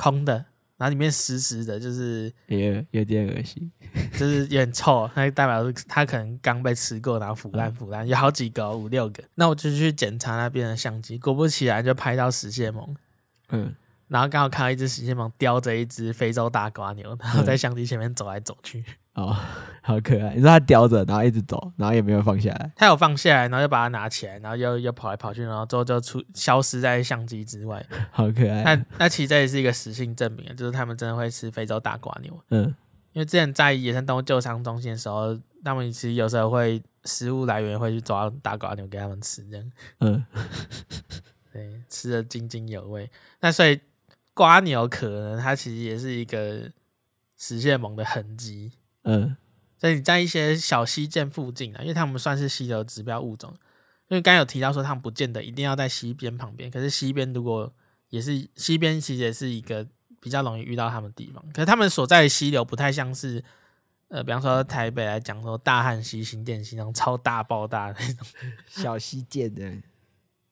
[0.00, 0.32] 空的，
[0.76, 3.68] 然后里面湿湿的，就是也有点恶心，
[4.16, 9.24] 就是有点臭，那代表是它可能刚被吃过，然后腐烂腐烂，有好几个，五六个。
[9.34, 12.94] 那我就去检查那边的相机，果不其然就拍到食蟹獴，
[13.48, 13.74] 嗯，
[14.06, 18.84] 然后刚好看到一只食蟹獴叼着一只非洲大瓜牛，然后在相机前面走来走去。
[19.18, 19.36] 哦，
[19.82, 20.34] 好可爱！
[20.34, 22.70] 你说他叼着，然后一直走，然后也没有放下来。
[22.76, 27.84] 他有放下来，然后又把它拿起来，然后又又跑来跑去，然后之后就出消失在相机之外。
[28.12, 28.62] 好可爱！
[28.62, 32.38] 那那其实这也是一个实性证明，就是他们真的会吃非洲大瓜牛。
[32.50, 32.74] 嗯，
[33.12, 39.72] 因为之前在野生动物救伤中心的时候，他们其实有时候会食物来源会去抓大瓜牛给他们吃，这样。
[40.00, 40.24] 嗯，
[41.52, 43.10] 对，吃的津津有味。
[43.40, 43.80] 那所以
[44.34, 46.70] 瓜牛可能它其实也是一个
[47.36, 48.70] 实现萌的痕迹。
[49.10, 49.34] 嗯，
[49.78, 53.50] 所以你在一些小溪涧附近啊，因为他们算是溪流指标物种，
[54.08, 57.72] 因为刚有提到说他们不见得一定要在溪边旁边，可是溪边如果
[58.10, 59.86] 也是溪边，其实也是一个
[60.20, 61.42] 比较容易遇到他们的地方。
[61.54, 63.42] 可是他们所在的溪流不太像是，
[64.08, 68.26] 呃，比方说台北来讲说大汉溪、新店溪那种超大爆大的那种
[68.68, 69.72] 小溪涧的，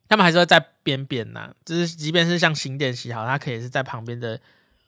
[0.08, 4.40] 他们还是会在边边呐，就是即便是像新店溪好，它可以是在旁边的。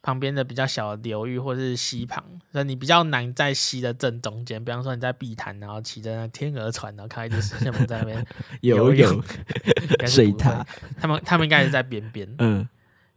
[0.08, 4.64] 旁边的比较小的流域或是溪旁，所以你比较难在溪的正中间。
[4.64, 8.26] 比方说你在碧潭，然后骑着那天鹅船，然后看一只石蟹獴在那边
[8.62, 9.22] 游泳，
[10.08, 10.64] 水獭。
[10.98, 12.66] 他们他们应该是在边边， 嗯，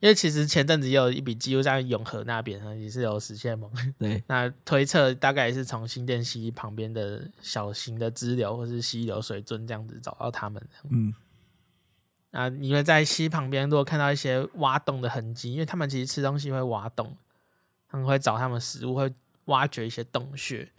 [0.02, 3.70] 因为其实前阵子也有一笔记录在永和那边，也是有石蟹獴。
[3.98, 10.62] 对，那推测大概也是从新店溪旁边的小型的支流或是溪流水圳这样子找到他们。
[10.90, 11.14] 嗯。
[12.32, 17.15] 啊，你会在溪旁边，如果看到一些挖洞的痕迹，因为他们其实吃东西会挖洞，
[17.89, 19.13] 他们会找他们食物，会
[19.46, 20.70] 挖掘一些洞穴。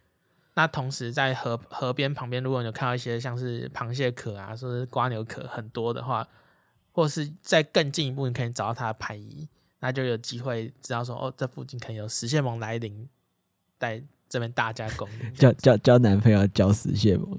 [0.54, 6.26] 那同时在河河边旁边，如果你有看到一些像是螃蟹壳啊，或是瓜牛壳很多的话，
[6.92, 9.46] 或是再更进一步，你可以找到它的排遗，
[9.80, 13.08] 那就有机会知道说，哦，这附近可能有食蟹獴来临，
[13.78, 15.08] 在这边大加工。
[15.36, 17.38] 交交交男朋友交食蟹獴，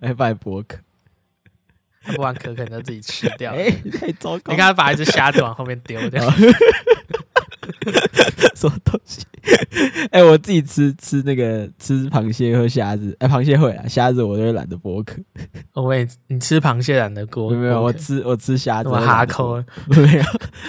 [0.00, 0.78] 来 拜博客。
[2.04, 3.52] 他不玩壳，可能就自己吃掉。
[3.52, 4.52] 哎、欸，太糟糕！
[4.52, 6.22] 你看他把一只虾子往后面丢掉，
[8.54, 9.24] 什么东西？
[10.10, 15.20] 哎、欸，我自己吃吃那个吃螃蟹和虾子，哎、欸，螃蟹会啊，虾子我都会懒得剥壳。
[15.74, 17.54] 我也，你吃螃蟹懒得剥？
[17.54, 20.24] 没有，我吃我吃虾子，我哈口 没有，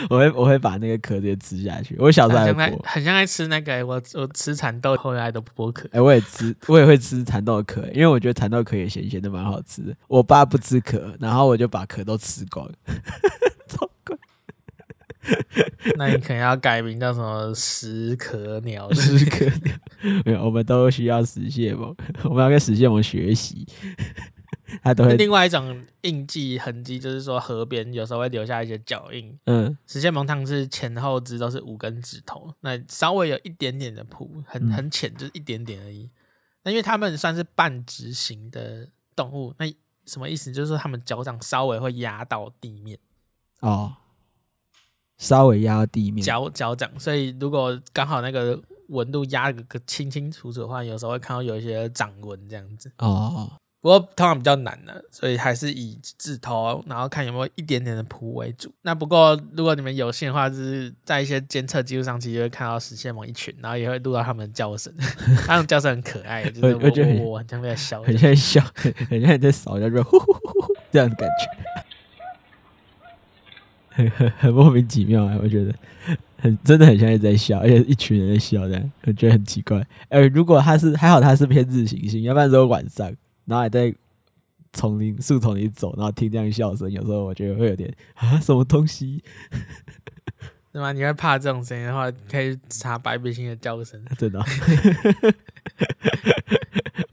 [0.10, 1.96] 我会我会把那个壳直接吃下去。
[2.00, 2.44] 我小时候
[2.84, 5.88] 很像爱吃那个、欸，我我吃蚕豆后来都不剥壳。
[5.88, 9.96] 哎、欸，我也吃，我也会吃蚕豆壳、欸，因为我觉得蚕豆壳也咸咸的，蛮好吃的。
[10.08, 12.70] 我爸不吃壳，然后我就把壳都吃光。
[15.98, 18.92] 那你可能要改名叫什么食壳鸟？
[18.94, 19.76] 食壳鸟
[20.26, 23.68] 没有，我们都需要食蟹獴， 我们要跟食蟹獴学习。
[24.84, 29.38] 它都会另外一种印记痕迹，就是说河边有时候会留下一些脚印。
[29.46, 36.10] 嗯，石蟹獴它是前后肢都是五根指头，那稍微有一点点的蹼，很很浅，就是一点点而已。
[36.64, 39.66] 那因为它们算是半直型的动物，那
[40.06, 40.52] 什么意思？
[40.52, 42.98] 就是说它们脚掌稍微会压到地面。
[43.62, 43.96] 哦。
[45.18, 52.92] 稍微压到地面，脚脚掌，所以如果刚好那个纹路压个个清清楚楚的话，有时候会看到有一些掌纹这样子。
[52.98, 53.52] 哦，
[53.82, 58.74] 不过通常比较难的，所以还是以指头，然后看有没有一点点的蹼为主。
[58.82, 64.94] 那不过如果你们有幸的话，就是在一些监测记录上，其实会看到石蟹獴一群，然后也会录到他们的叫声，
[65.46, 68.62] 他们叫声很可爱，就是我觉得我 很像在笑，很像笑，
[69.10, 71.85] 很像在扫，叫做呼呼呼呼这样的感觉。
[73.96, 75.40] 很很很莫名其妙啊！
[75.42, 75.74] 我觉得
[76.38, 79.82] 很真的很像一直在笑，而且一群人在笑，这样我觉得很奇怪。
[80.10, 83.08] 呃，如果他是还好，他是偏日行性，要不然说晚上，
[83.46, 83.96] 然后还在
[84.74, 89.24] 丛林树丛里走，然后听这样笑声，有时候我觉得会有点 啊，什么东西？
[90.74, 90.92] 对吗？
[90.92, 94.44] 你会怕这种声音的话，可以查白鼻星的叫声，真的。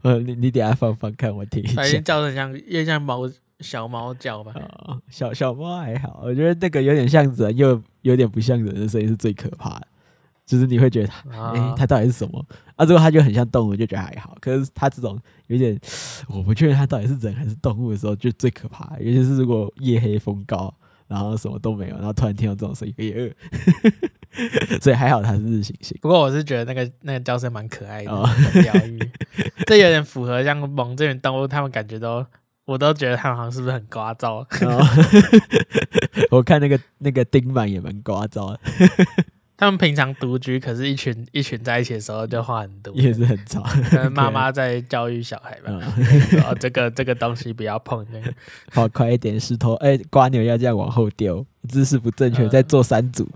[0.01, 1.75] 呃，你你等下放放看，我听一下。
[1.77, 3.25] 白鼻心叫声像，越像猫
[3.63, 4.53] 小猫叫吧。
[4.85, 9.87] 哦，小小猫还好，我觉得那个有点像人，又有点不像人的声音是最可怕的。
[10.45, 12.45] 就是你会觉得它，哎、它到底是什么？
[12.75, 14.37] 啊，如果它就很像动物，就觉得还好。
[14.41, 15.79] 可是它这种 有点，
[16.27, 18.97] 我不确定它到底是人还是动物的时候，就最可怕。
[18.99, 20.71] 尤其是如果夜黑风高。
[21.05, 23.29] 然后什么都没有，然后突然听到这种声音，也饿，
[24.81, 25.95] 所以还好它是日行性。
[26.01, 28.11] 不过我是觉得那个那个叫声蛮可爱的。
[29.67, 32.25] 这有点符合像蒙这种动物，他们感觉都，
[32.65, 34.45] 我都觉得他们好像是不是很聒噪？
[34.65, 34.85] 哦、
[36.31, 38.59] 我看那个那个丁满也蛮聒噪的。
[39.55, 43.61] 他们平常独居，可是一群一群在一起的时候就话很多，也是很吵。
[43.61, 45.71] 可能妈妈在教育小孩吧，
[46.31, 48.33] 然后这个这个东西不要碰，那个
[48.71, 53.29] 跑快一点，石头哎，瓜牛要这样往后丢，姿势不正确，再做三组。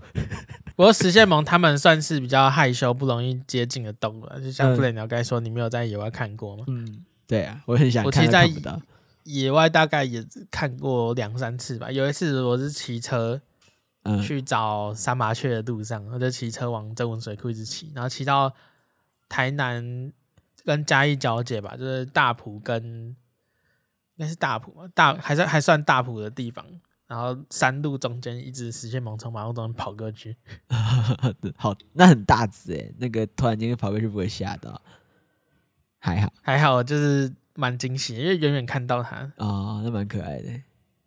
[0.76, 6.64] 不过石蟹萌他们算是比较害羞、不容易接近的动物，就像布雷鸟刚才说，你没有在野外看过吗？
[6.66, 8.06] 嗯，对啊，我很想看。
[8.06, 8.46] 我其实在
[9.28, 13.40] 野外大概也看过两三次吧，有一次我是骑车。
[14.24, 18.50] 去找三麻雀的路上，我就骑车往曾文水库一直骑，然后骑到
[19.28, 20.10] 台南
[20.64, 23.16] 跟嘉义交界吧，就是大埔跟应
[24.16, 26.64] 该是大埔嘛，大还是还算大埔的地方，
[27.06, 30.34] 然后山路中间一直实现猛从马路中间跑过去，
[31.58, 34.80] 好，那很大只诶，那个突然间跑过去不会吓到？
[35.98, 40.48] 还好还好，就是蛮惊喜，因为远远看到它哦，那蛮可爱的。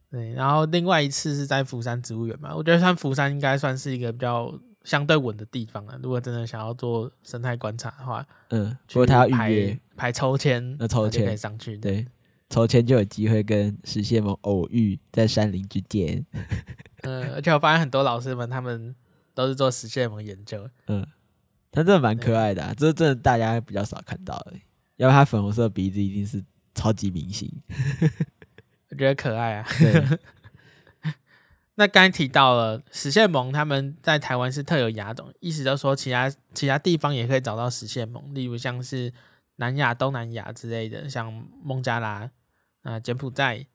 [0.10, 5.98] 对，然后另外一次是在釜山植物园嘛，我觉得像福山应该算是一个比较相对稳的地方了。
[6.04, 11.78] 如果真的想要做生态观察的话，嗯，不过他要预约排抽签，那抽签可以上去。
[11.78, 12.06] 对，
[12.50, 16.26] 抽签就有机会跟石蟹獴偶遇在山林之间。
[17.04, 18.94] 嗯，而且我发现很多老师们他们
[19.34, 20.70] 都是做石蟹獴研究。
[20.88, 21.08] 嗯，
[21.72, 24.56] 他真的蛮可爱的，啊，这真的大家比较少看到的。
[25.02, 26.44] 要不然他粉红色鼻子一定是
[26.76, 27.52] 超级明星。
[28.90, 29.68] 我觉得可爱啊。
[31.74, 39.12] 那刚才提到了食蟹獴，他们在台湾是特有亚种，意思就是说其他其他地方也可以找到食蟹獴，例如像是
[39.56, 41.34] 南亚、东南亚之类的，像
[41.64, 42.30] 孟加拉
[42.84, 43.66] 啊、柬埔寨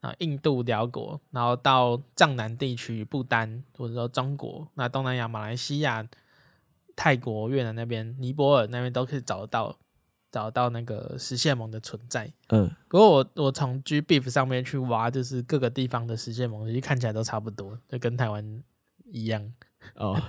[0.00, 6.06] 啊、印度、寮国，然后到藏南地区、不丹，或者说中国，那东南亚、马来西亚、
[6.94, 9.76] 泰国、越南那边、尼泊尔那边都可以找得到。
[10.30, 18.62] 找到那个食蟹獴的存在，嗯，不过我我从 G Beef 上面去挖，就是各个地方的食蟹獴，其实看起来都差不多，就跟台湾
[19.10, 19.42] 一样
[19.94, 20.20] 哦，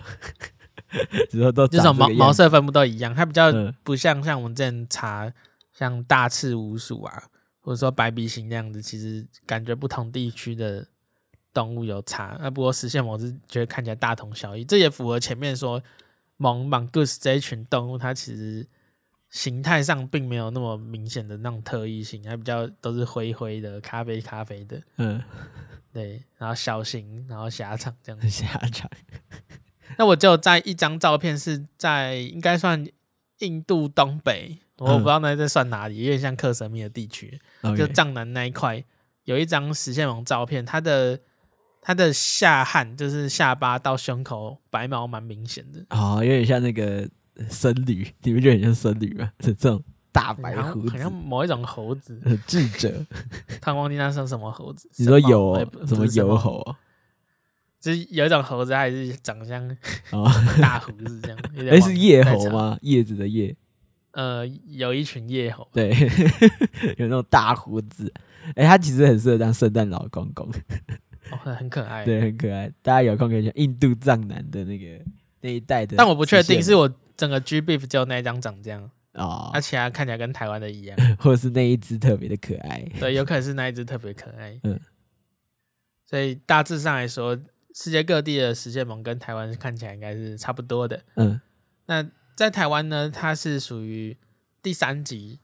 [1.29, 3.51] 只说都 这种毛毛色分布都一样，它比较
[3.83, 5.31] 不像像我们之前查
[5.73, 7.23] 像大赤鼯鼠啊，
[7.59, 10.87] 或者说白鼻型那样子，其实感觉不同地区的
[11.53, 12.37] 动物有差。
[12.39, 15.81] 那不过食蟹獴是觉得看起来大同小异，这也符合前面说
[16.37, 18.65] 獴 mongoose 这一群动物，它其实。
[19.29, 24.81] 形态上并没有那么明显的那种特异性，还比较都是灰灰的、咖啡咖啡的。
[24.97, 25.21] 嗯，
[25.93, 28.27] 对，然后小型，然后狭长这样子。
[28.27, 28.89] 狭长。
[29.97, 32.83] 那我就在一张照片是在应该算
[33.39, 38.83] 印度东北，我不知道那这算哪里，有点像克什米尔地区，嗯、就藏南那一块
[39.25, 41.19] 有一张食蟹獴照片，它的
[41.81, 45.85] 它的下汗就是下巴到胸口白毛蛮明显的。
[45.91, 47.07] 哦，有点像那个。
[47.49, 49.31] 僧侣，你们觉得很像僧侣吗？
[49.39, 53.05] 是 这种大白胡子，好像某一种猴子， 智者。
[53.61, 54.89] 他忘记那是什么猴子？
[54.97, 55.55] 你说有
[55.87, 56.79] 什么有猴啊？
[57.79, 59.65] 就是有一种猴子，还是长相
[60.11, 60.29] 哦
[60.61, 61.39] 大胡子这样。
[61.69, 62.77] 哎，是叶猴吗？
[62.81, 63.55] 叶子的叶。
[64.11, 65.91] 呃，有一群叶猴，对，
[66.97, 68.11] 有那种大胡子。
[68.55, 70.49] 哎，他其实很适合当圣诞老公公，
[71.31, 72.69] 哦，很可爱，对，很可爱。
[72.81, 74.99] 大家有空可以去印度藏南的那个
[75.41, 76.91] 那一带的，但我不确定是我。
[77.19, 84.57] 整个 G Beef 就那一张长这样哦，而且它看起来跟台湾的一样， 或者是那一只特别的可爱，对，有可能是那一只特别可爱。
[84.63, 84.79] 嗯，
[86.05, 87.37] 所以大致上来说，
[87.75, 91.03] 世界各地的食蟹獴跟台湾看起来应该是差不多的。
[91.15, 91.41] 嗯，
[91.87, 94.17] 那在台湾呢，它是属于
[94.63, 95.39] 第三级。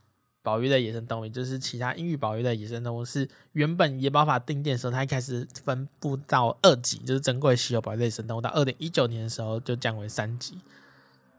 [0.45, 10.59] 保育类野生动物，就是其他英语保育类野生动物，是原本野保法定定的时候，它一开始分布到二级，就是珍贵稀有保育类野生动物，到二零一九年的时候就降为三级。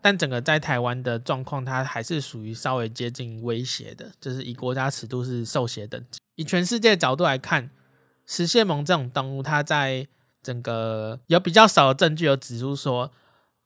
[0.01, 6.21] 但整个在台湾的状况，它还是属于稍微接近威胁的，就是以国家尺度是受胁等级。
[6.37, 7.71] 以全世界的角度来看，
[8.27, 10.07] 食蟹獴这种动物，它在
[10.43, 13.11] 整个有比较少的证据有指出说，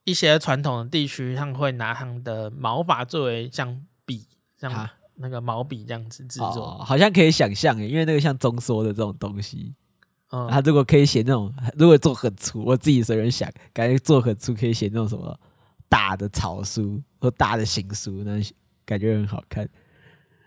[0.05, 4.27] 一些传统的地区他们会拿他们的毛发作为像笔，
[4.59, 9.75] 像那个毛笔这样子制作，哦，好像可以想象诶，因为那个像中缩的这种东西，
[10.31, 15.39] 嗯，他如果可以写那种，如果做很粗，我自己随便想，感觉做很粗可以写那种什么
[15.91, 18.41] 大的草书或大的行书，那
[18.87, 19.69] 感觉很好看。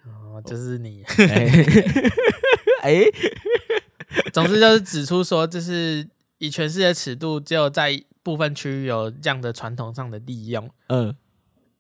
[0.06, 1.04] 哦，就是你，
[2.82, 3.04] 哎，
[4.34, 11.16] 总之就是指出说，就是以全世界尺度，只有在部分区域有这样的传统上的利用，嗯，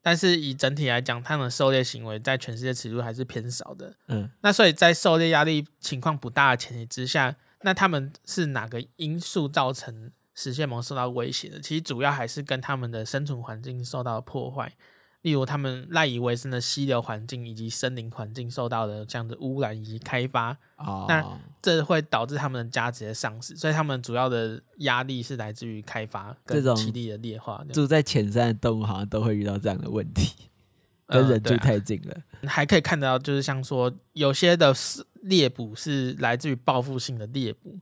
[0.01, 11.60] 但是以整体来讲，他们的狩猎行为在全世界尺度还是偏少的，嗯，那所以在狩猎压力情况不大的前提之下，那他们是哪个因素造成食蟹獴受到威胁的？
[11.60, 14.74] 其实主要还是跟他们的生存环境受到破坏。
[15.22, 21.26] 例如，他们赖以为生的溪流环境以及森林环境受到的这样的污染以及开发，哦，那
[21.62, 23.56] 这会导致他们的价值的丧失。
[23.56, 27.64] 所以，他们主要的压力是来自于开发跟栖地的劣化。
[27.72, 30.50] 住在浅山的动物好像都会遇到这样的问题，
[31.08, 32.18] 跟人住太近了。
[32.46, 34.76] 还可以看到，就是像说有些的
[35.22, 37.80] 猎捕是来自于报复性的猎捕。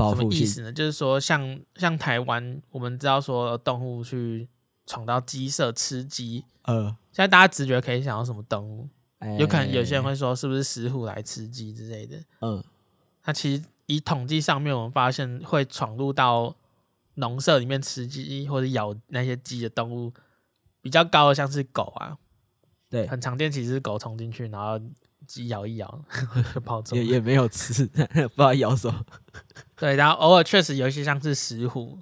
[0.00, 0.72] 报复什么意思呢？
[0.72, 4.48] 就是说像，像像台湾，我们知道说动物去。
[4.86, 8.88] 闯到鸡舍吃鸡，呃，现在大家直觉可以想到什么动物？
[9.20, 12.18] 欸、有可能有些人会说，是不是石虎来吃鸡之类的？
[12.40, 12.64] 嗯，
[13.24, 16.56] 那其实以统计上面，我们发现会闯入到
[17.14, 20.12] 农舍里面吃鸡或者咬那些鸡的动物
[20.80, 22.18] 比较高的，像是狗啊，
[22.88, 23.48] 对，很常见。
[23.48, 24.76] 其实是狗冲进去，然后
[25.30, 26.04] 鸡咬一咬
[26.52, 29.04] 就跑走，也也没有吃，不知道咬什么。
[29.76, 31.98] 对，然后偶尔确实有一些像是石虎。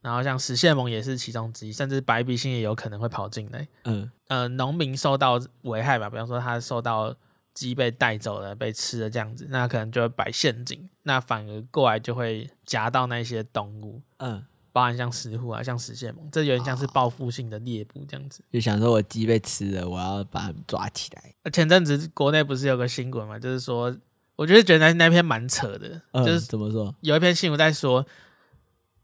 [0.00, 3.68] 然后像石蟹獴也是其中之一，甚至白鼻心也有可能会跑进来。
[3.84, 7.14] 嗯，呃，农民受到危害吧，比方说他受到
[7.54, 14.02] 鸡被带走了、被吃了这样子，那可能就会摆陷阱，那反而过来就会夹到那些动物。
[14.16, 18.42] 嗯，包含像石虎啊，像食蟹猛，这有点像是报复性的猎捕这样子。
[18.50, 21.50] 就想说我鸡被吃了，我要把它们抓起来。
[21.50, 23.94] 前阵子国内不是有个新闻嘛，就是说，
[24.36, 26.94] 我觉得觉得那那篇蛮扯的，嗯、就是怎么说？
[27.00, 28.04] 有一篇新闻在说。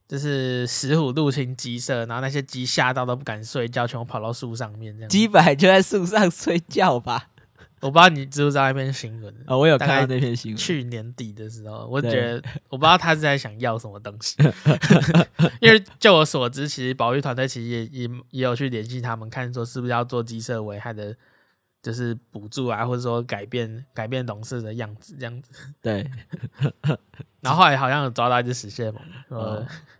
[0.08, 5.08] 就是石虎入侵鸡舍，然后那些鸡吓到都不敢睡觉，全部跑到树上面这样。
[5.10, 7.28] 鸡本来就在树上睡觉吧？
[7.80, 9.34] 我不知道你知不知道那篇新闻？
[9.46, 10.56] 哦，我有看到那篇新闻。
[10.56, 14.36] 去年底的时候，我觉得我不知道他是在想要什么东西，
[15.60, 21.16] 因为就我所知，其实保育团队其实也也也有去联系他们，看说是不是要做鸡舍危害的。
[21.80, 25.52] 就是补助啊，或者说改变改变董事的样子，这样子。
[25.80, 26.10] 对。
[27.40, 29.00] 然后后来好像有抓到一只食蟹猛，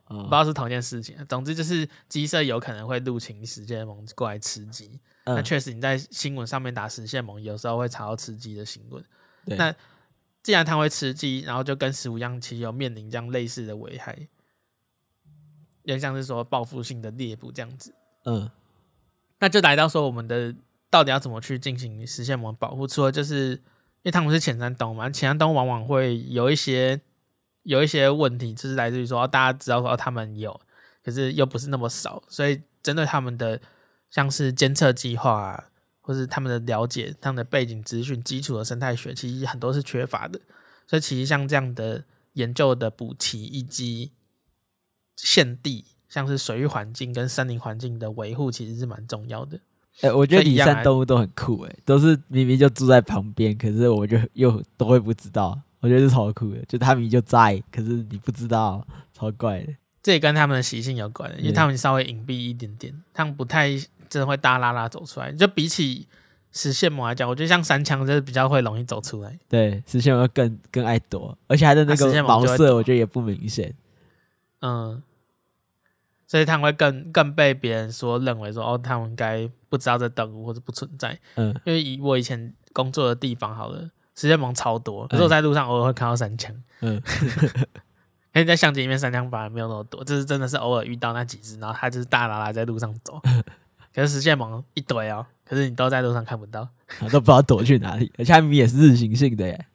[0.09, 1.17] 不知道是同一件事情。
[1.29, 4.99] 总之就是鸡舍有可能会入侵食蟹猛过来吃鸡。
[5.29, 9.05] 嗯、那确实你在新闻上面打食蟹獴，有时候会查到吃鸡的新闻。
[9.45, 9.75] 那
[10.43, 14.17] 既然它会吃鸡，然后就跟十五一样，其实有面临这样类似的危害，
[15.83, 17.95] 有点像是说报复性的猎捕这样子。
[18.25, 18.51] 嗯。
[19.39, 20.55] 那就来到说我们的。
[20.91, 22.87] 到底要怎么去进行食蟹獴保护？
[22.87, 26.99] 除了就是因为他们是浅山动物嘛，浅山动物往往会有一些
[27.65, 30.59] 有一些问题，就是来自于说大家知道说他们有，
[31.05, 33.61] 可是又不是那么少，所以针对他们的
[34.11, 35.65] 像是监测计划啊，
[36.01, 40.41] 或是他们的了解、他们的背景资讯、基础的生态学，其实很多是缺乏的。
[40.87, 42.05] 所以其实像这样的
[42.35, 44.13] 研究的补齐以及
[45.17, 49.59] 限地，像是水域环境跟森林环境的维护，其实是蛮重要的。
[50.01, 55.61] 哎、欸，我觉得里山动物都很酷，哎，都是明明就住在旁边，可是我就又都会不知道。
[55.81, 59.73] 我觉得是超酷的，就他们就在，可是你不知道，超怪的。
[60.03, 63.71] 这也跟他们的习性有关，因为他们稍微隐蔽一点点，嗯、他们不太
[64.09, 65.31] 真的会大拉拉走出来。
[65.33, 66.09] 就比起
[66.53, 69.39] 食蟹獴来讲，我觉得像三枪就是比较会容易走出来。
[69.49, 73.75] 对，食蟹獴更更爱躲，而且它的那个毛色我觉得也不明显。
[74.61, 75.03] 嗯。
[76.31, 81.19] 所以他们会更更被别人说认为说哦，他们应该不知道这动物或者不存在。
[81.37, 83.81] 嗯，因为以我以前工作的地方好了，
[84.15, 86.55] 食蟹獴超多，可是我在路上偶尔会看到三枪。
[86.81, 87.01] 嗯，
[88.35, 93.19] 因为在相机里面三枪反而没有那么多，就是真的是偶尔遇到那几只，然后它就是大拉拉在路上走。
[93.95, 96.69] 可是食蟹獴一堆哦，可是你都在路上看不到，
[97.11, 98.13] 都不知道躲去哪里。
[98.19, 99.67] 而且它们也是日行性的耶，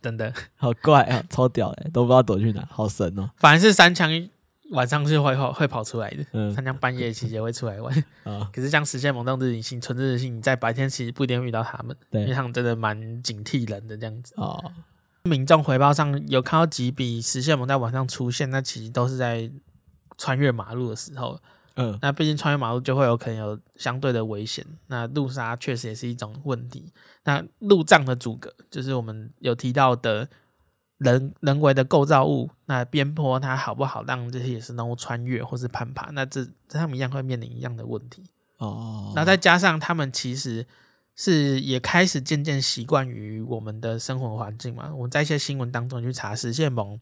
[0.00, 3.30] 真的 好怪啊，超屌的，都不知道躲去哪，好神哦。
[3.36, 4.28] 反而是三枪。
[4.72, 7.94] 晚上是会跑会跑出来的，嗯，它像半夜其实也会出来玩，
[8.24, 14.34] 啊、可是像食蟹獴这种日行性、纯日性，你在白天其实不一定遇到他们，因为他们真的蛮警惕人的这样子。
[14.36, 14.72] 哦，
[15.22, 19.48] 民众回报上有看到几笔食蟹獴在晚上出现，那其实都是在
[20.18, 21.38] 穿越马路的时候，
[21.76, 26.92] 嗯，那毕竟穿越马路就会有可能有相对的危险，那路杀确实也是一种问题。
[27.24, 30.28] 那路障的阻隔，就是我们有提到的
[30.96, 36.10] 人人为的构造物，那边坡它好不好让这些野生动物穿越或是攀爬？
[36.12, 38.24] 那这他们一样会面临一样的问题
[38.56, 39.12] 哦。
[39.14, 40.66] 那再加上他们其实
[41.14, 44.94] 是也开始渐渐习惯于我们的生活环境嘛。
[44.94, 46.98] 我们在一些新闻当中去查食蟹獴，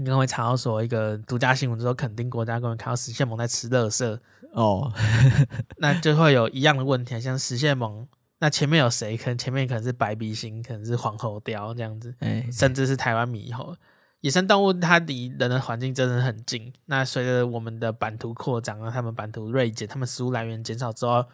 [0.00, 4.18] 你可能会查到说一个独家新闻，就说肯定国家公园看到石蟹獴在吃垃圾
[4.54, 4.90] 哦，
[5.76, 8.06] 那就会有一样的问题，像石蟹獴。
[8.38, 9.14] 那前面有谁？
[9.18, 13.76] 可能前面可能是白鼻星，可能是黄喉貂这样子，欸、甚至是台湾猕猴。
[14.22, 16.72] 野生动物它离人的环境真的很近。
[16.86, 21.26] 那随着我们的版图扩张啊，他们版图锐减，他们食物来源减少之后，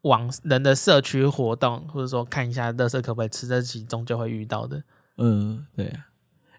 [0.00, 4.82] 往人的社区活动，或者说看一下垃圾可不可以吃，这其中就会遇到的。
[5.18, 6.07] 嗯，对啊。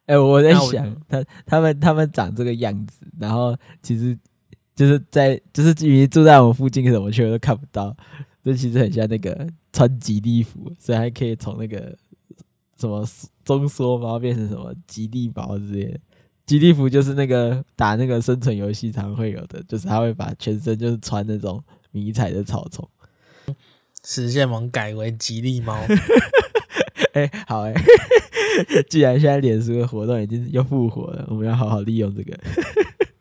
[0.09, 4.17] 哎、欸，我在想，他他们他们长这个样子，然后其实
[4.75, 7.95] 就是在就是至于住在我们附近，什么去都看不到。
[8.43, 11.95] 这其实很像那个穿吉利服，所以还可以从那个
[12.75, 13.05] 什么
[13.45, 15.99] 中缩猫变成什么吉利猫之类的。
[16.47, 22.89] 吉利服就是那个打那个生存游戏常会有的，就是他会把全身就是穿那种迷彩的草丛。
[24.03, 25.79] 实现萌改为吉利猫。
[27.13, 32.37] 哎、欸，好哎、欸， 既然现在脸书的活动已经又复活了，我们要好好利用这个。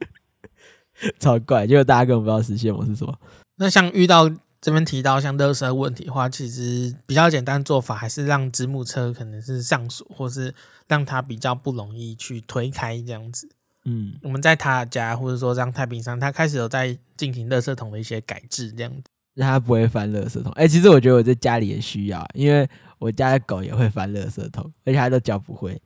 [1.20, 3.18] 超怪，结果大家根本不知道实现我是什么。
[3.56, 4.30] 那像遇到。
[4.60, 10.52] 这边提到像垃圾问题的话，其实比较简单做法还是让子母车可能是上锁，或是
[10.88, 13.48] 让它比较不容易去推开这样子。
[13.84, 19.04] 嗯，我们在他家或者说让太平山，他开始有在进行垃圾桶的一些改制这样子，
[19.34, 20.50] 让它不会翻垃圾桶。
[20.54, 22.68] 哎、欸，其实我觉得我在家里也需要，因为
[22.98, 25.80] 我家的狗也会翻垃圾桶，而且它都教不会。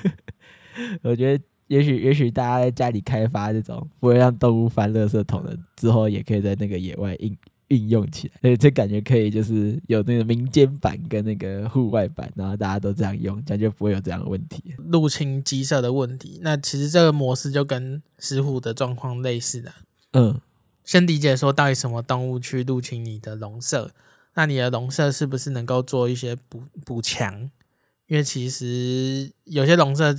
[1.02, 7.36] 我觉得也许也许大家在家里开发这种不会让动物翻垃圾桶的，之后也可以在那个野外应。
[7.70, 14.74] 运用起来，所以这感觉可以，就是有那个民间版跟那个户外版，然后大家都这样用，这样就不会有这样的问题。
[14.90, 19.72] 入侵鸡舍的问题，那其实这个模式就跟石虎的状况类似的。
[20.14, 20.40] 嗯，
[20.82, 23.92] 先理解说到底什么动物去入侵你的笼舍，
[24.40, 27.50] 那你的笼舍是不是能够做一些补补强？
[28.06, 30.16] 因为其实有些笼舍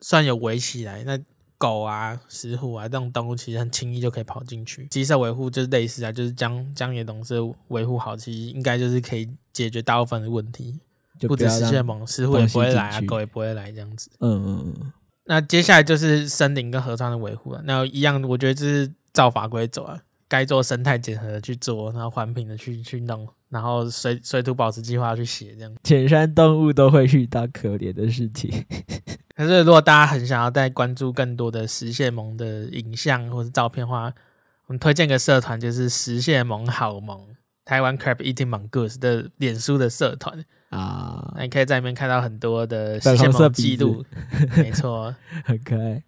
[0.00, 1.18] 算有围起来，那。
[1.56, 4.86] 狗啊、石虎啊这种动物其实很轻易就可以跑进去。
[4.90, 7.36] 鸡舍维护就是类似啊，就是将将你的笼舍
[7.68, 10.78] 维护好，其实应该就是可以解决大部分的问题。
[11.18, 14.10] 就不止食蟹獴，石虎也不会来啊，狗也不会来这样子。
[14.18, 14.92] 嗯嗯嗯。
[15.24, 17.62] 那接下来就是森林跟河川的维护了。
[17.64, 25.74] 那一样，我觉得就是照法规走啊，该做生态检核的去做，然后环评的去去弄，然后水水土保持计划去写这样。
[25.82, 28.64] 浅山动物都会遇到可怜的事情。
[29.36, 34.12] 可是，如果大家很想要再关注更多的食蟹獴的影像或是照片的话，
[34.66, 37.20] 我们推荐个社团，就是食蟹獴好萌
[37.64, 44.04] 台湾 Crab Eating Mongoose 的脸书的社团啊，那你可以在里面看到很多的食蟹獴记录，
[44.56, 45.14] 没错，
[45.44, 46.02] 很可爱。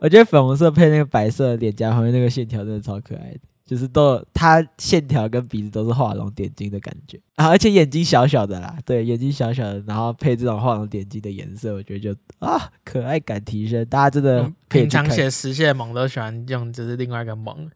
[0.00, 3.40] 我觉得粉红色配那个白色脸颊旁边那个线条真的超可爱的。
[3.64, 13.86] 就是都，它线条跟鼻子都是画龙点睛的感觉啊，而且眼睛小小的啦，对，眼睛小小的，然后配这种画龙点睛的颜色，我觉得就啊，可爱感提升。
[13.86, 17.70] 大家真的平常写实蟹萌都喜欢用，就是另外一个萌，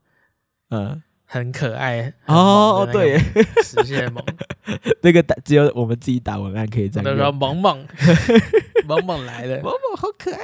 [0.71, 3.17] 嗯，很可爱哦，对，
[3.63, 4.21] 实现萌，
[5.01, 7.05] 那个打只有我们自己打文案可以这样。
[7.05, 7.87] 那个萌萌，
[8.89, 10.39] 萌萌来了， 萌萌好可爱。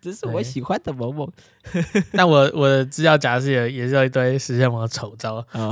[0.00, 1.30] 这是我喜欢的某某，
[2.12, 5.70] 那我我的资料夹是也也是有一堆食蟹獴的丑照啊，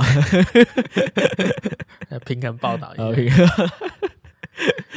[2.25, 3.45] 平衡报道一下。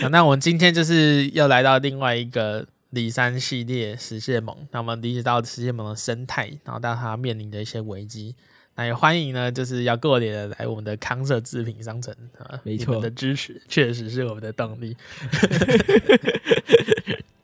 [0.11, 8.35] 那我们今天就是要来到另外一个李三系列食蟹獴，那我们理解到食蟹獴的生态，然后到它面临的一些危机。
[8.77, 14.97] 那也欢迎呢，就是要过年的来我们的康社制品商城啊，没错，的支持确实是我们的动力。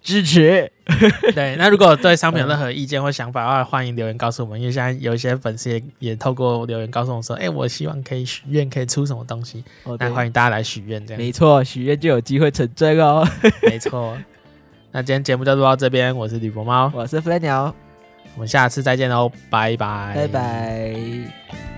[0.04, 0.70] 支持，
[1.34, 1.56] 对。
[1.56, 4.60] 那如果对商品有任何意见或想法的话，欢迎留言告诉我们。
[4.60, 9.64] 因为现在有一些粉丝也也透过留言告诉我们说， 哎、欸，我希望可以许愿，可以出什么东西。
[9.98, 11.20] 那欢迎大家来许愿，这样。
[11.20, 13.26] 没错，许愿就有机会成真哦。
[13.66, 14.16] 没错。
[14.92, 17.74] 那今天节目就录到这边，我是吕博猫，我是飞鸟，
[18.34, 21.73] 我们下次再见喽，拜拜，拜拜。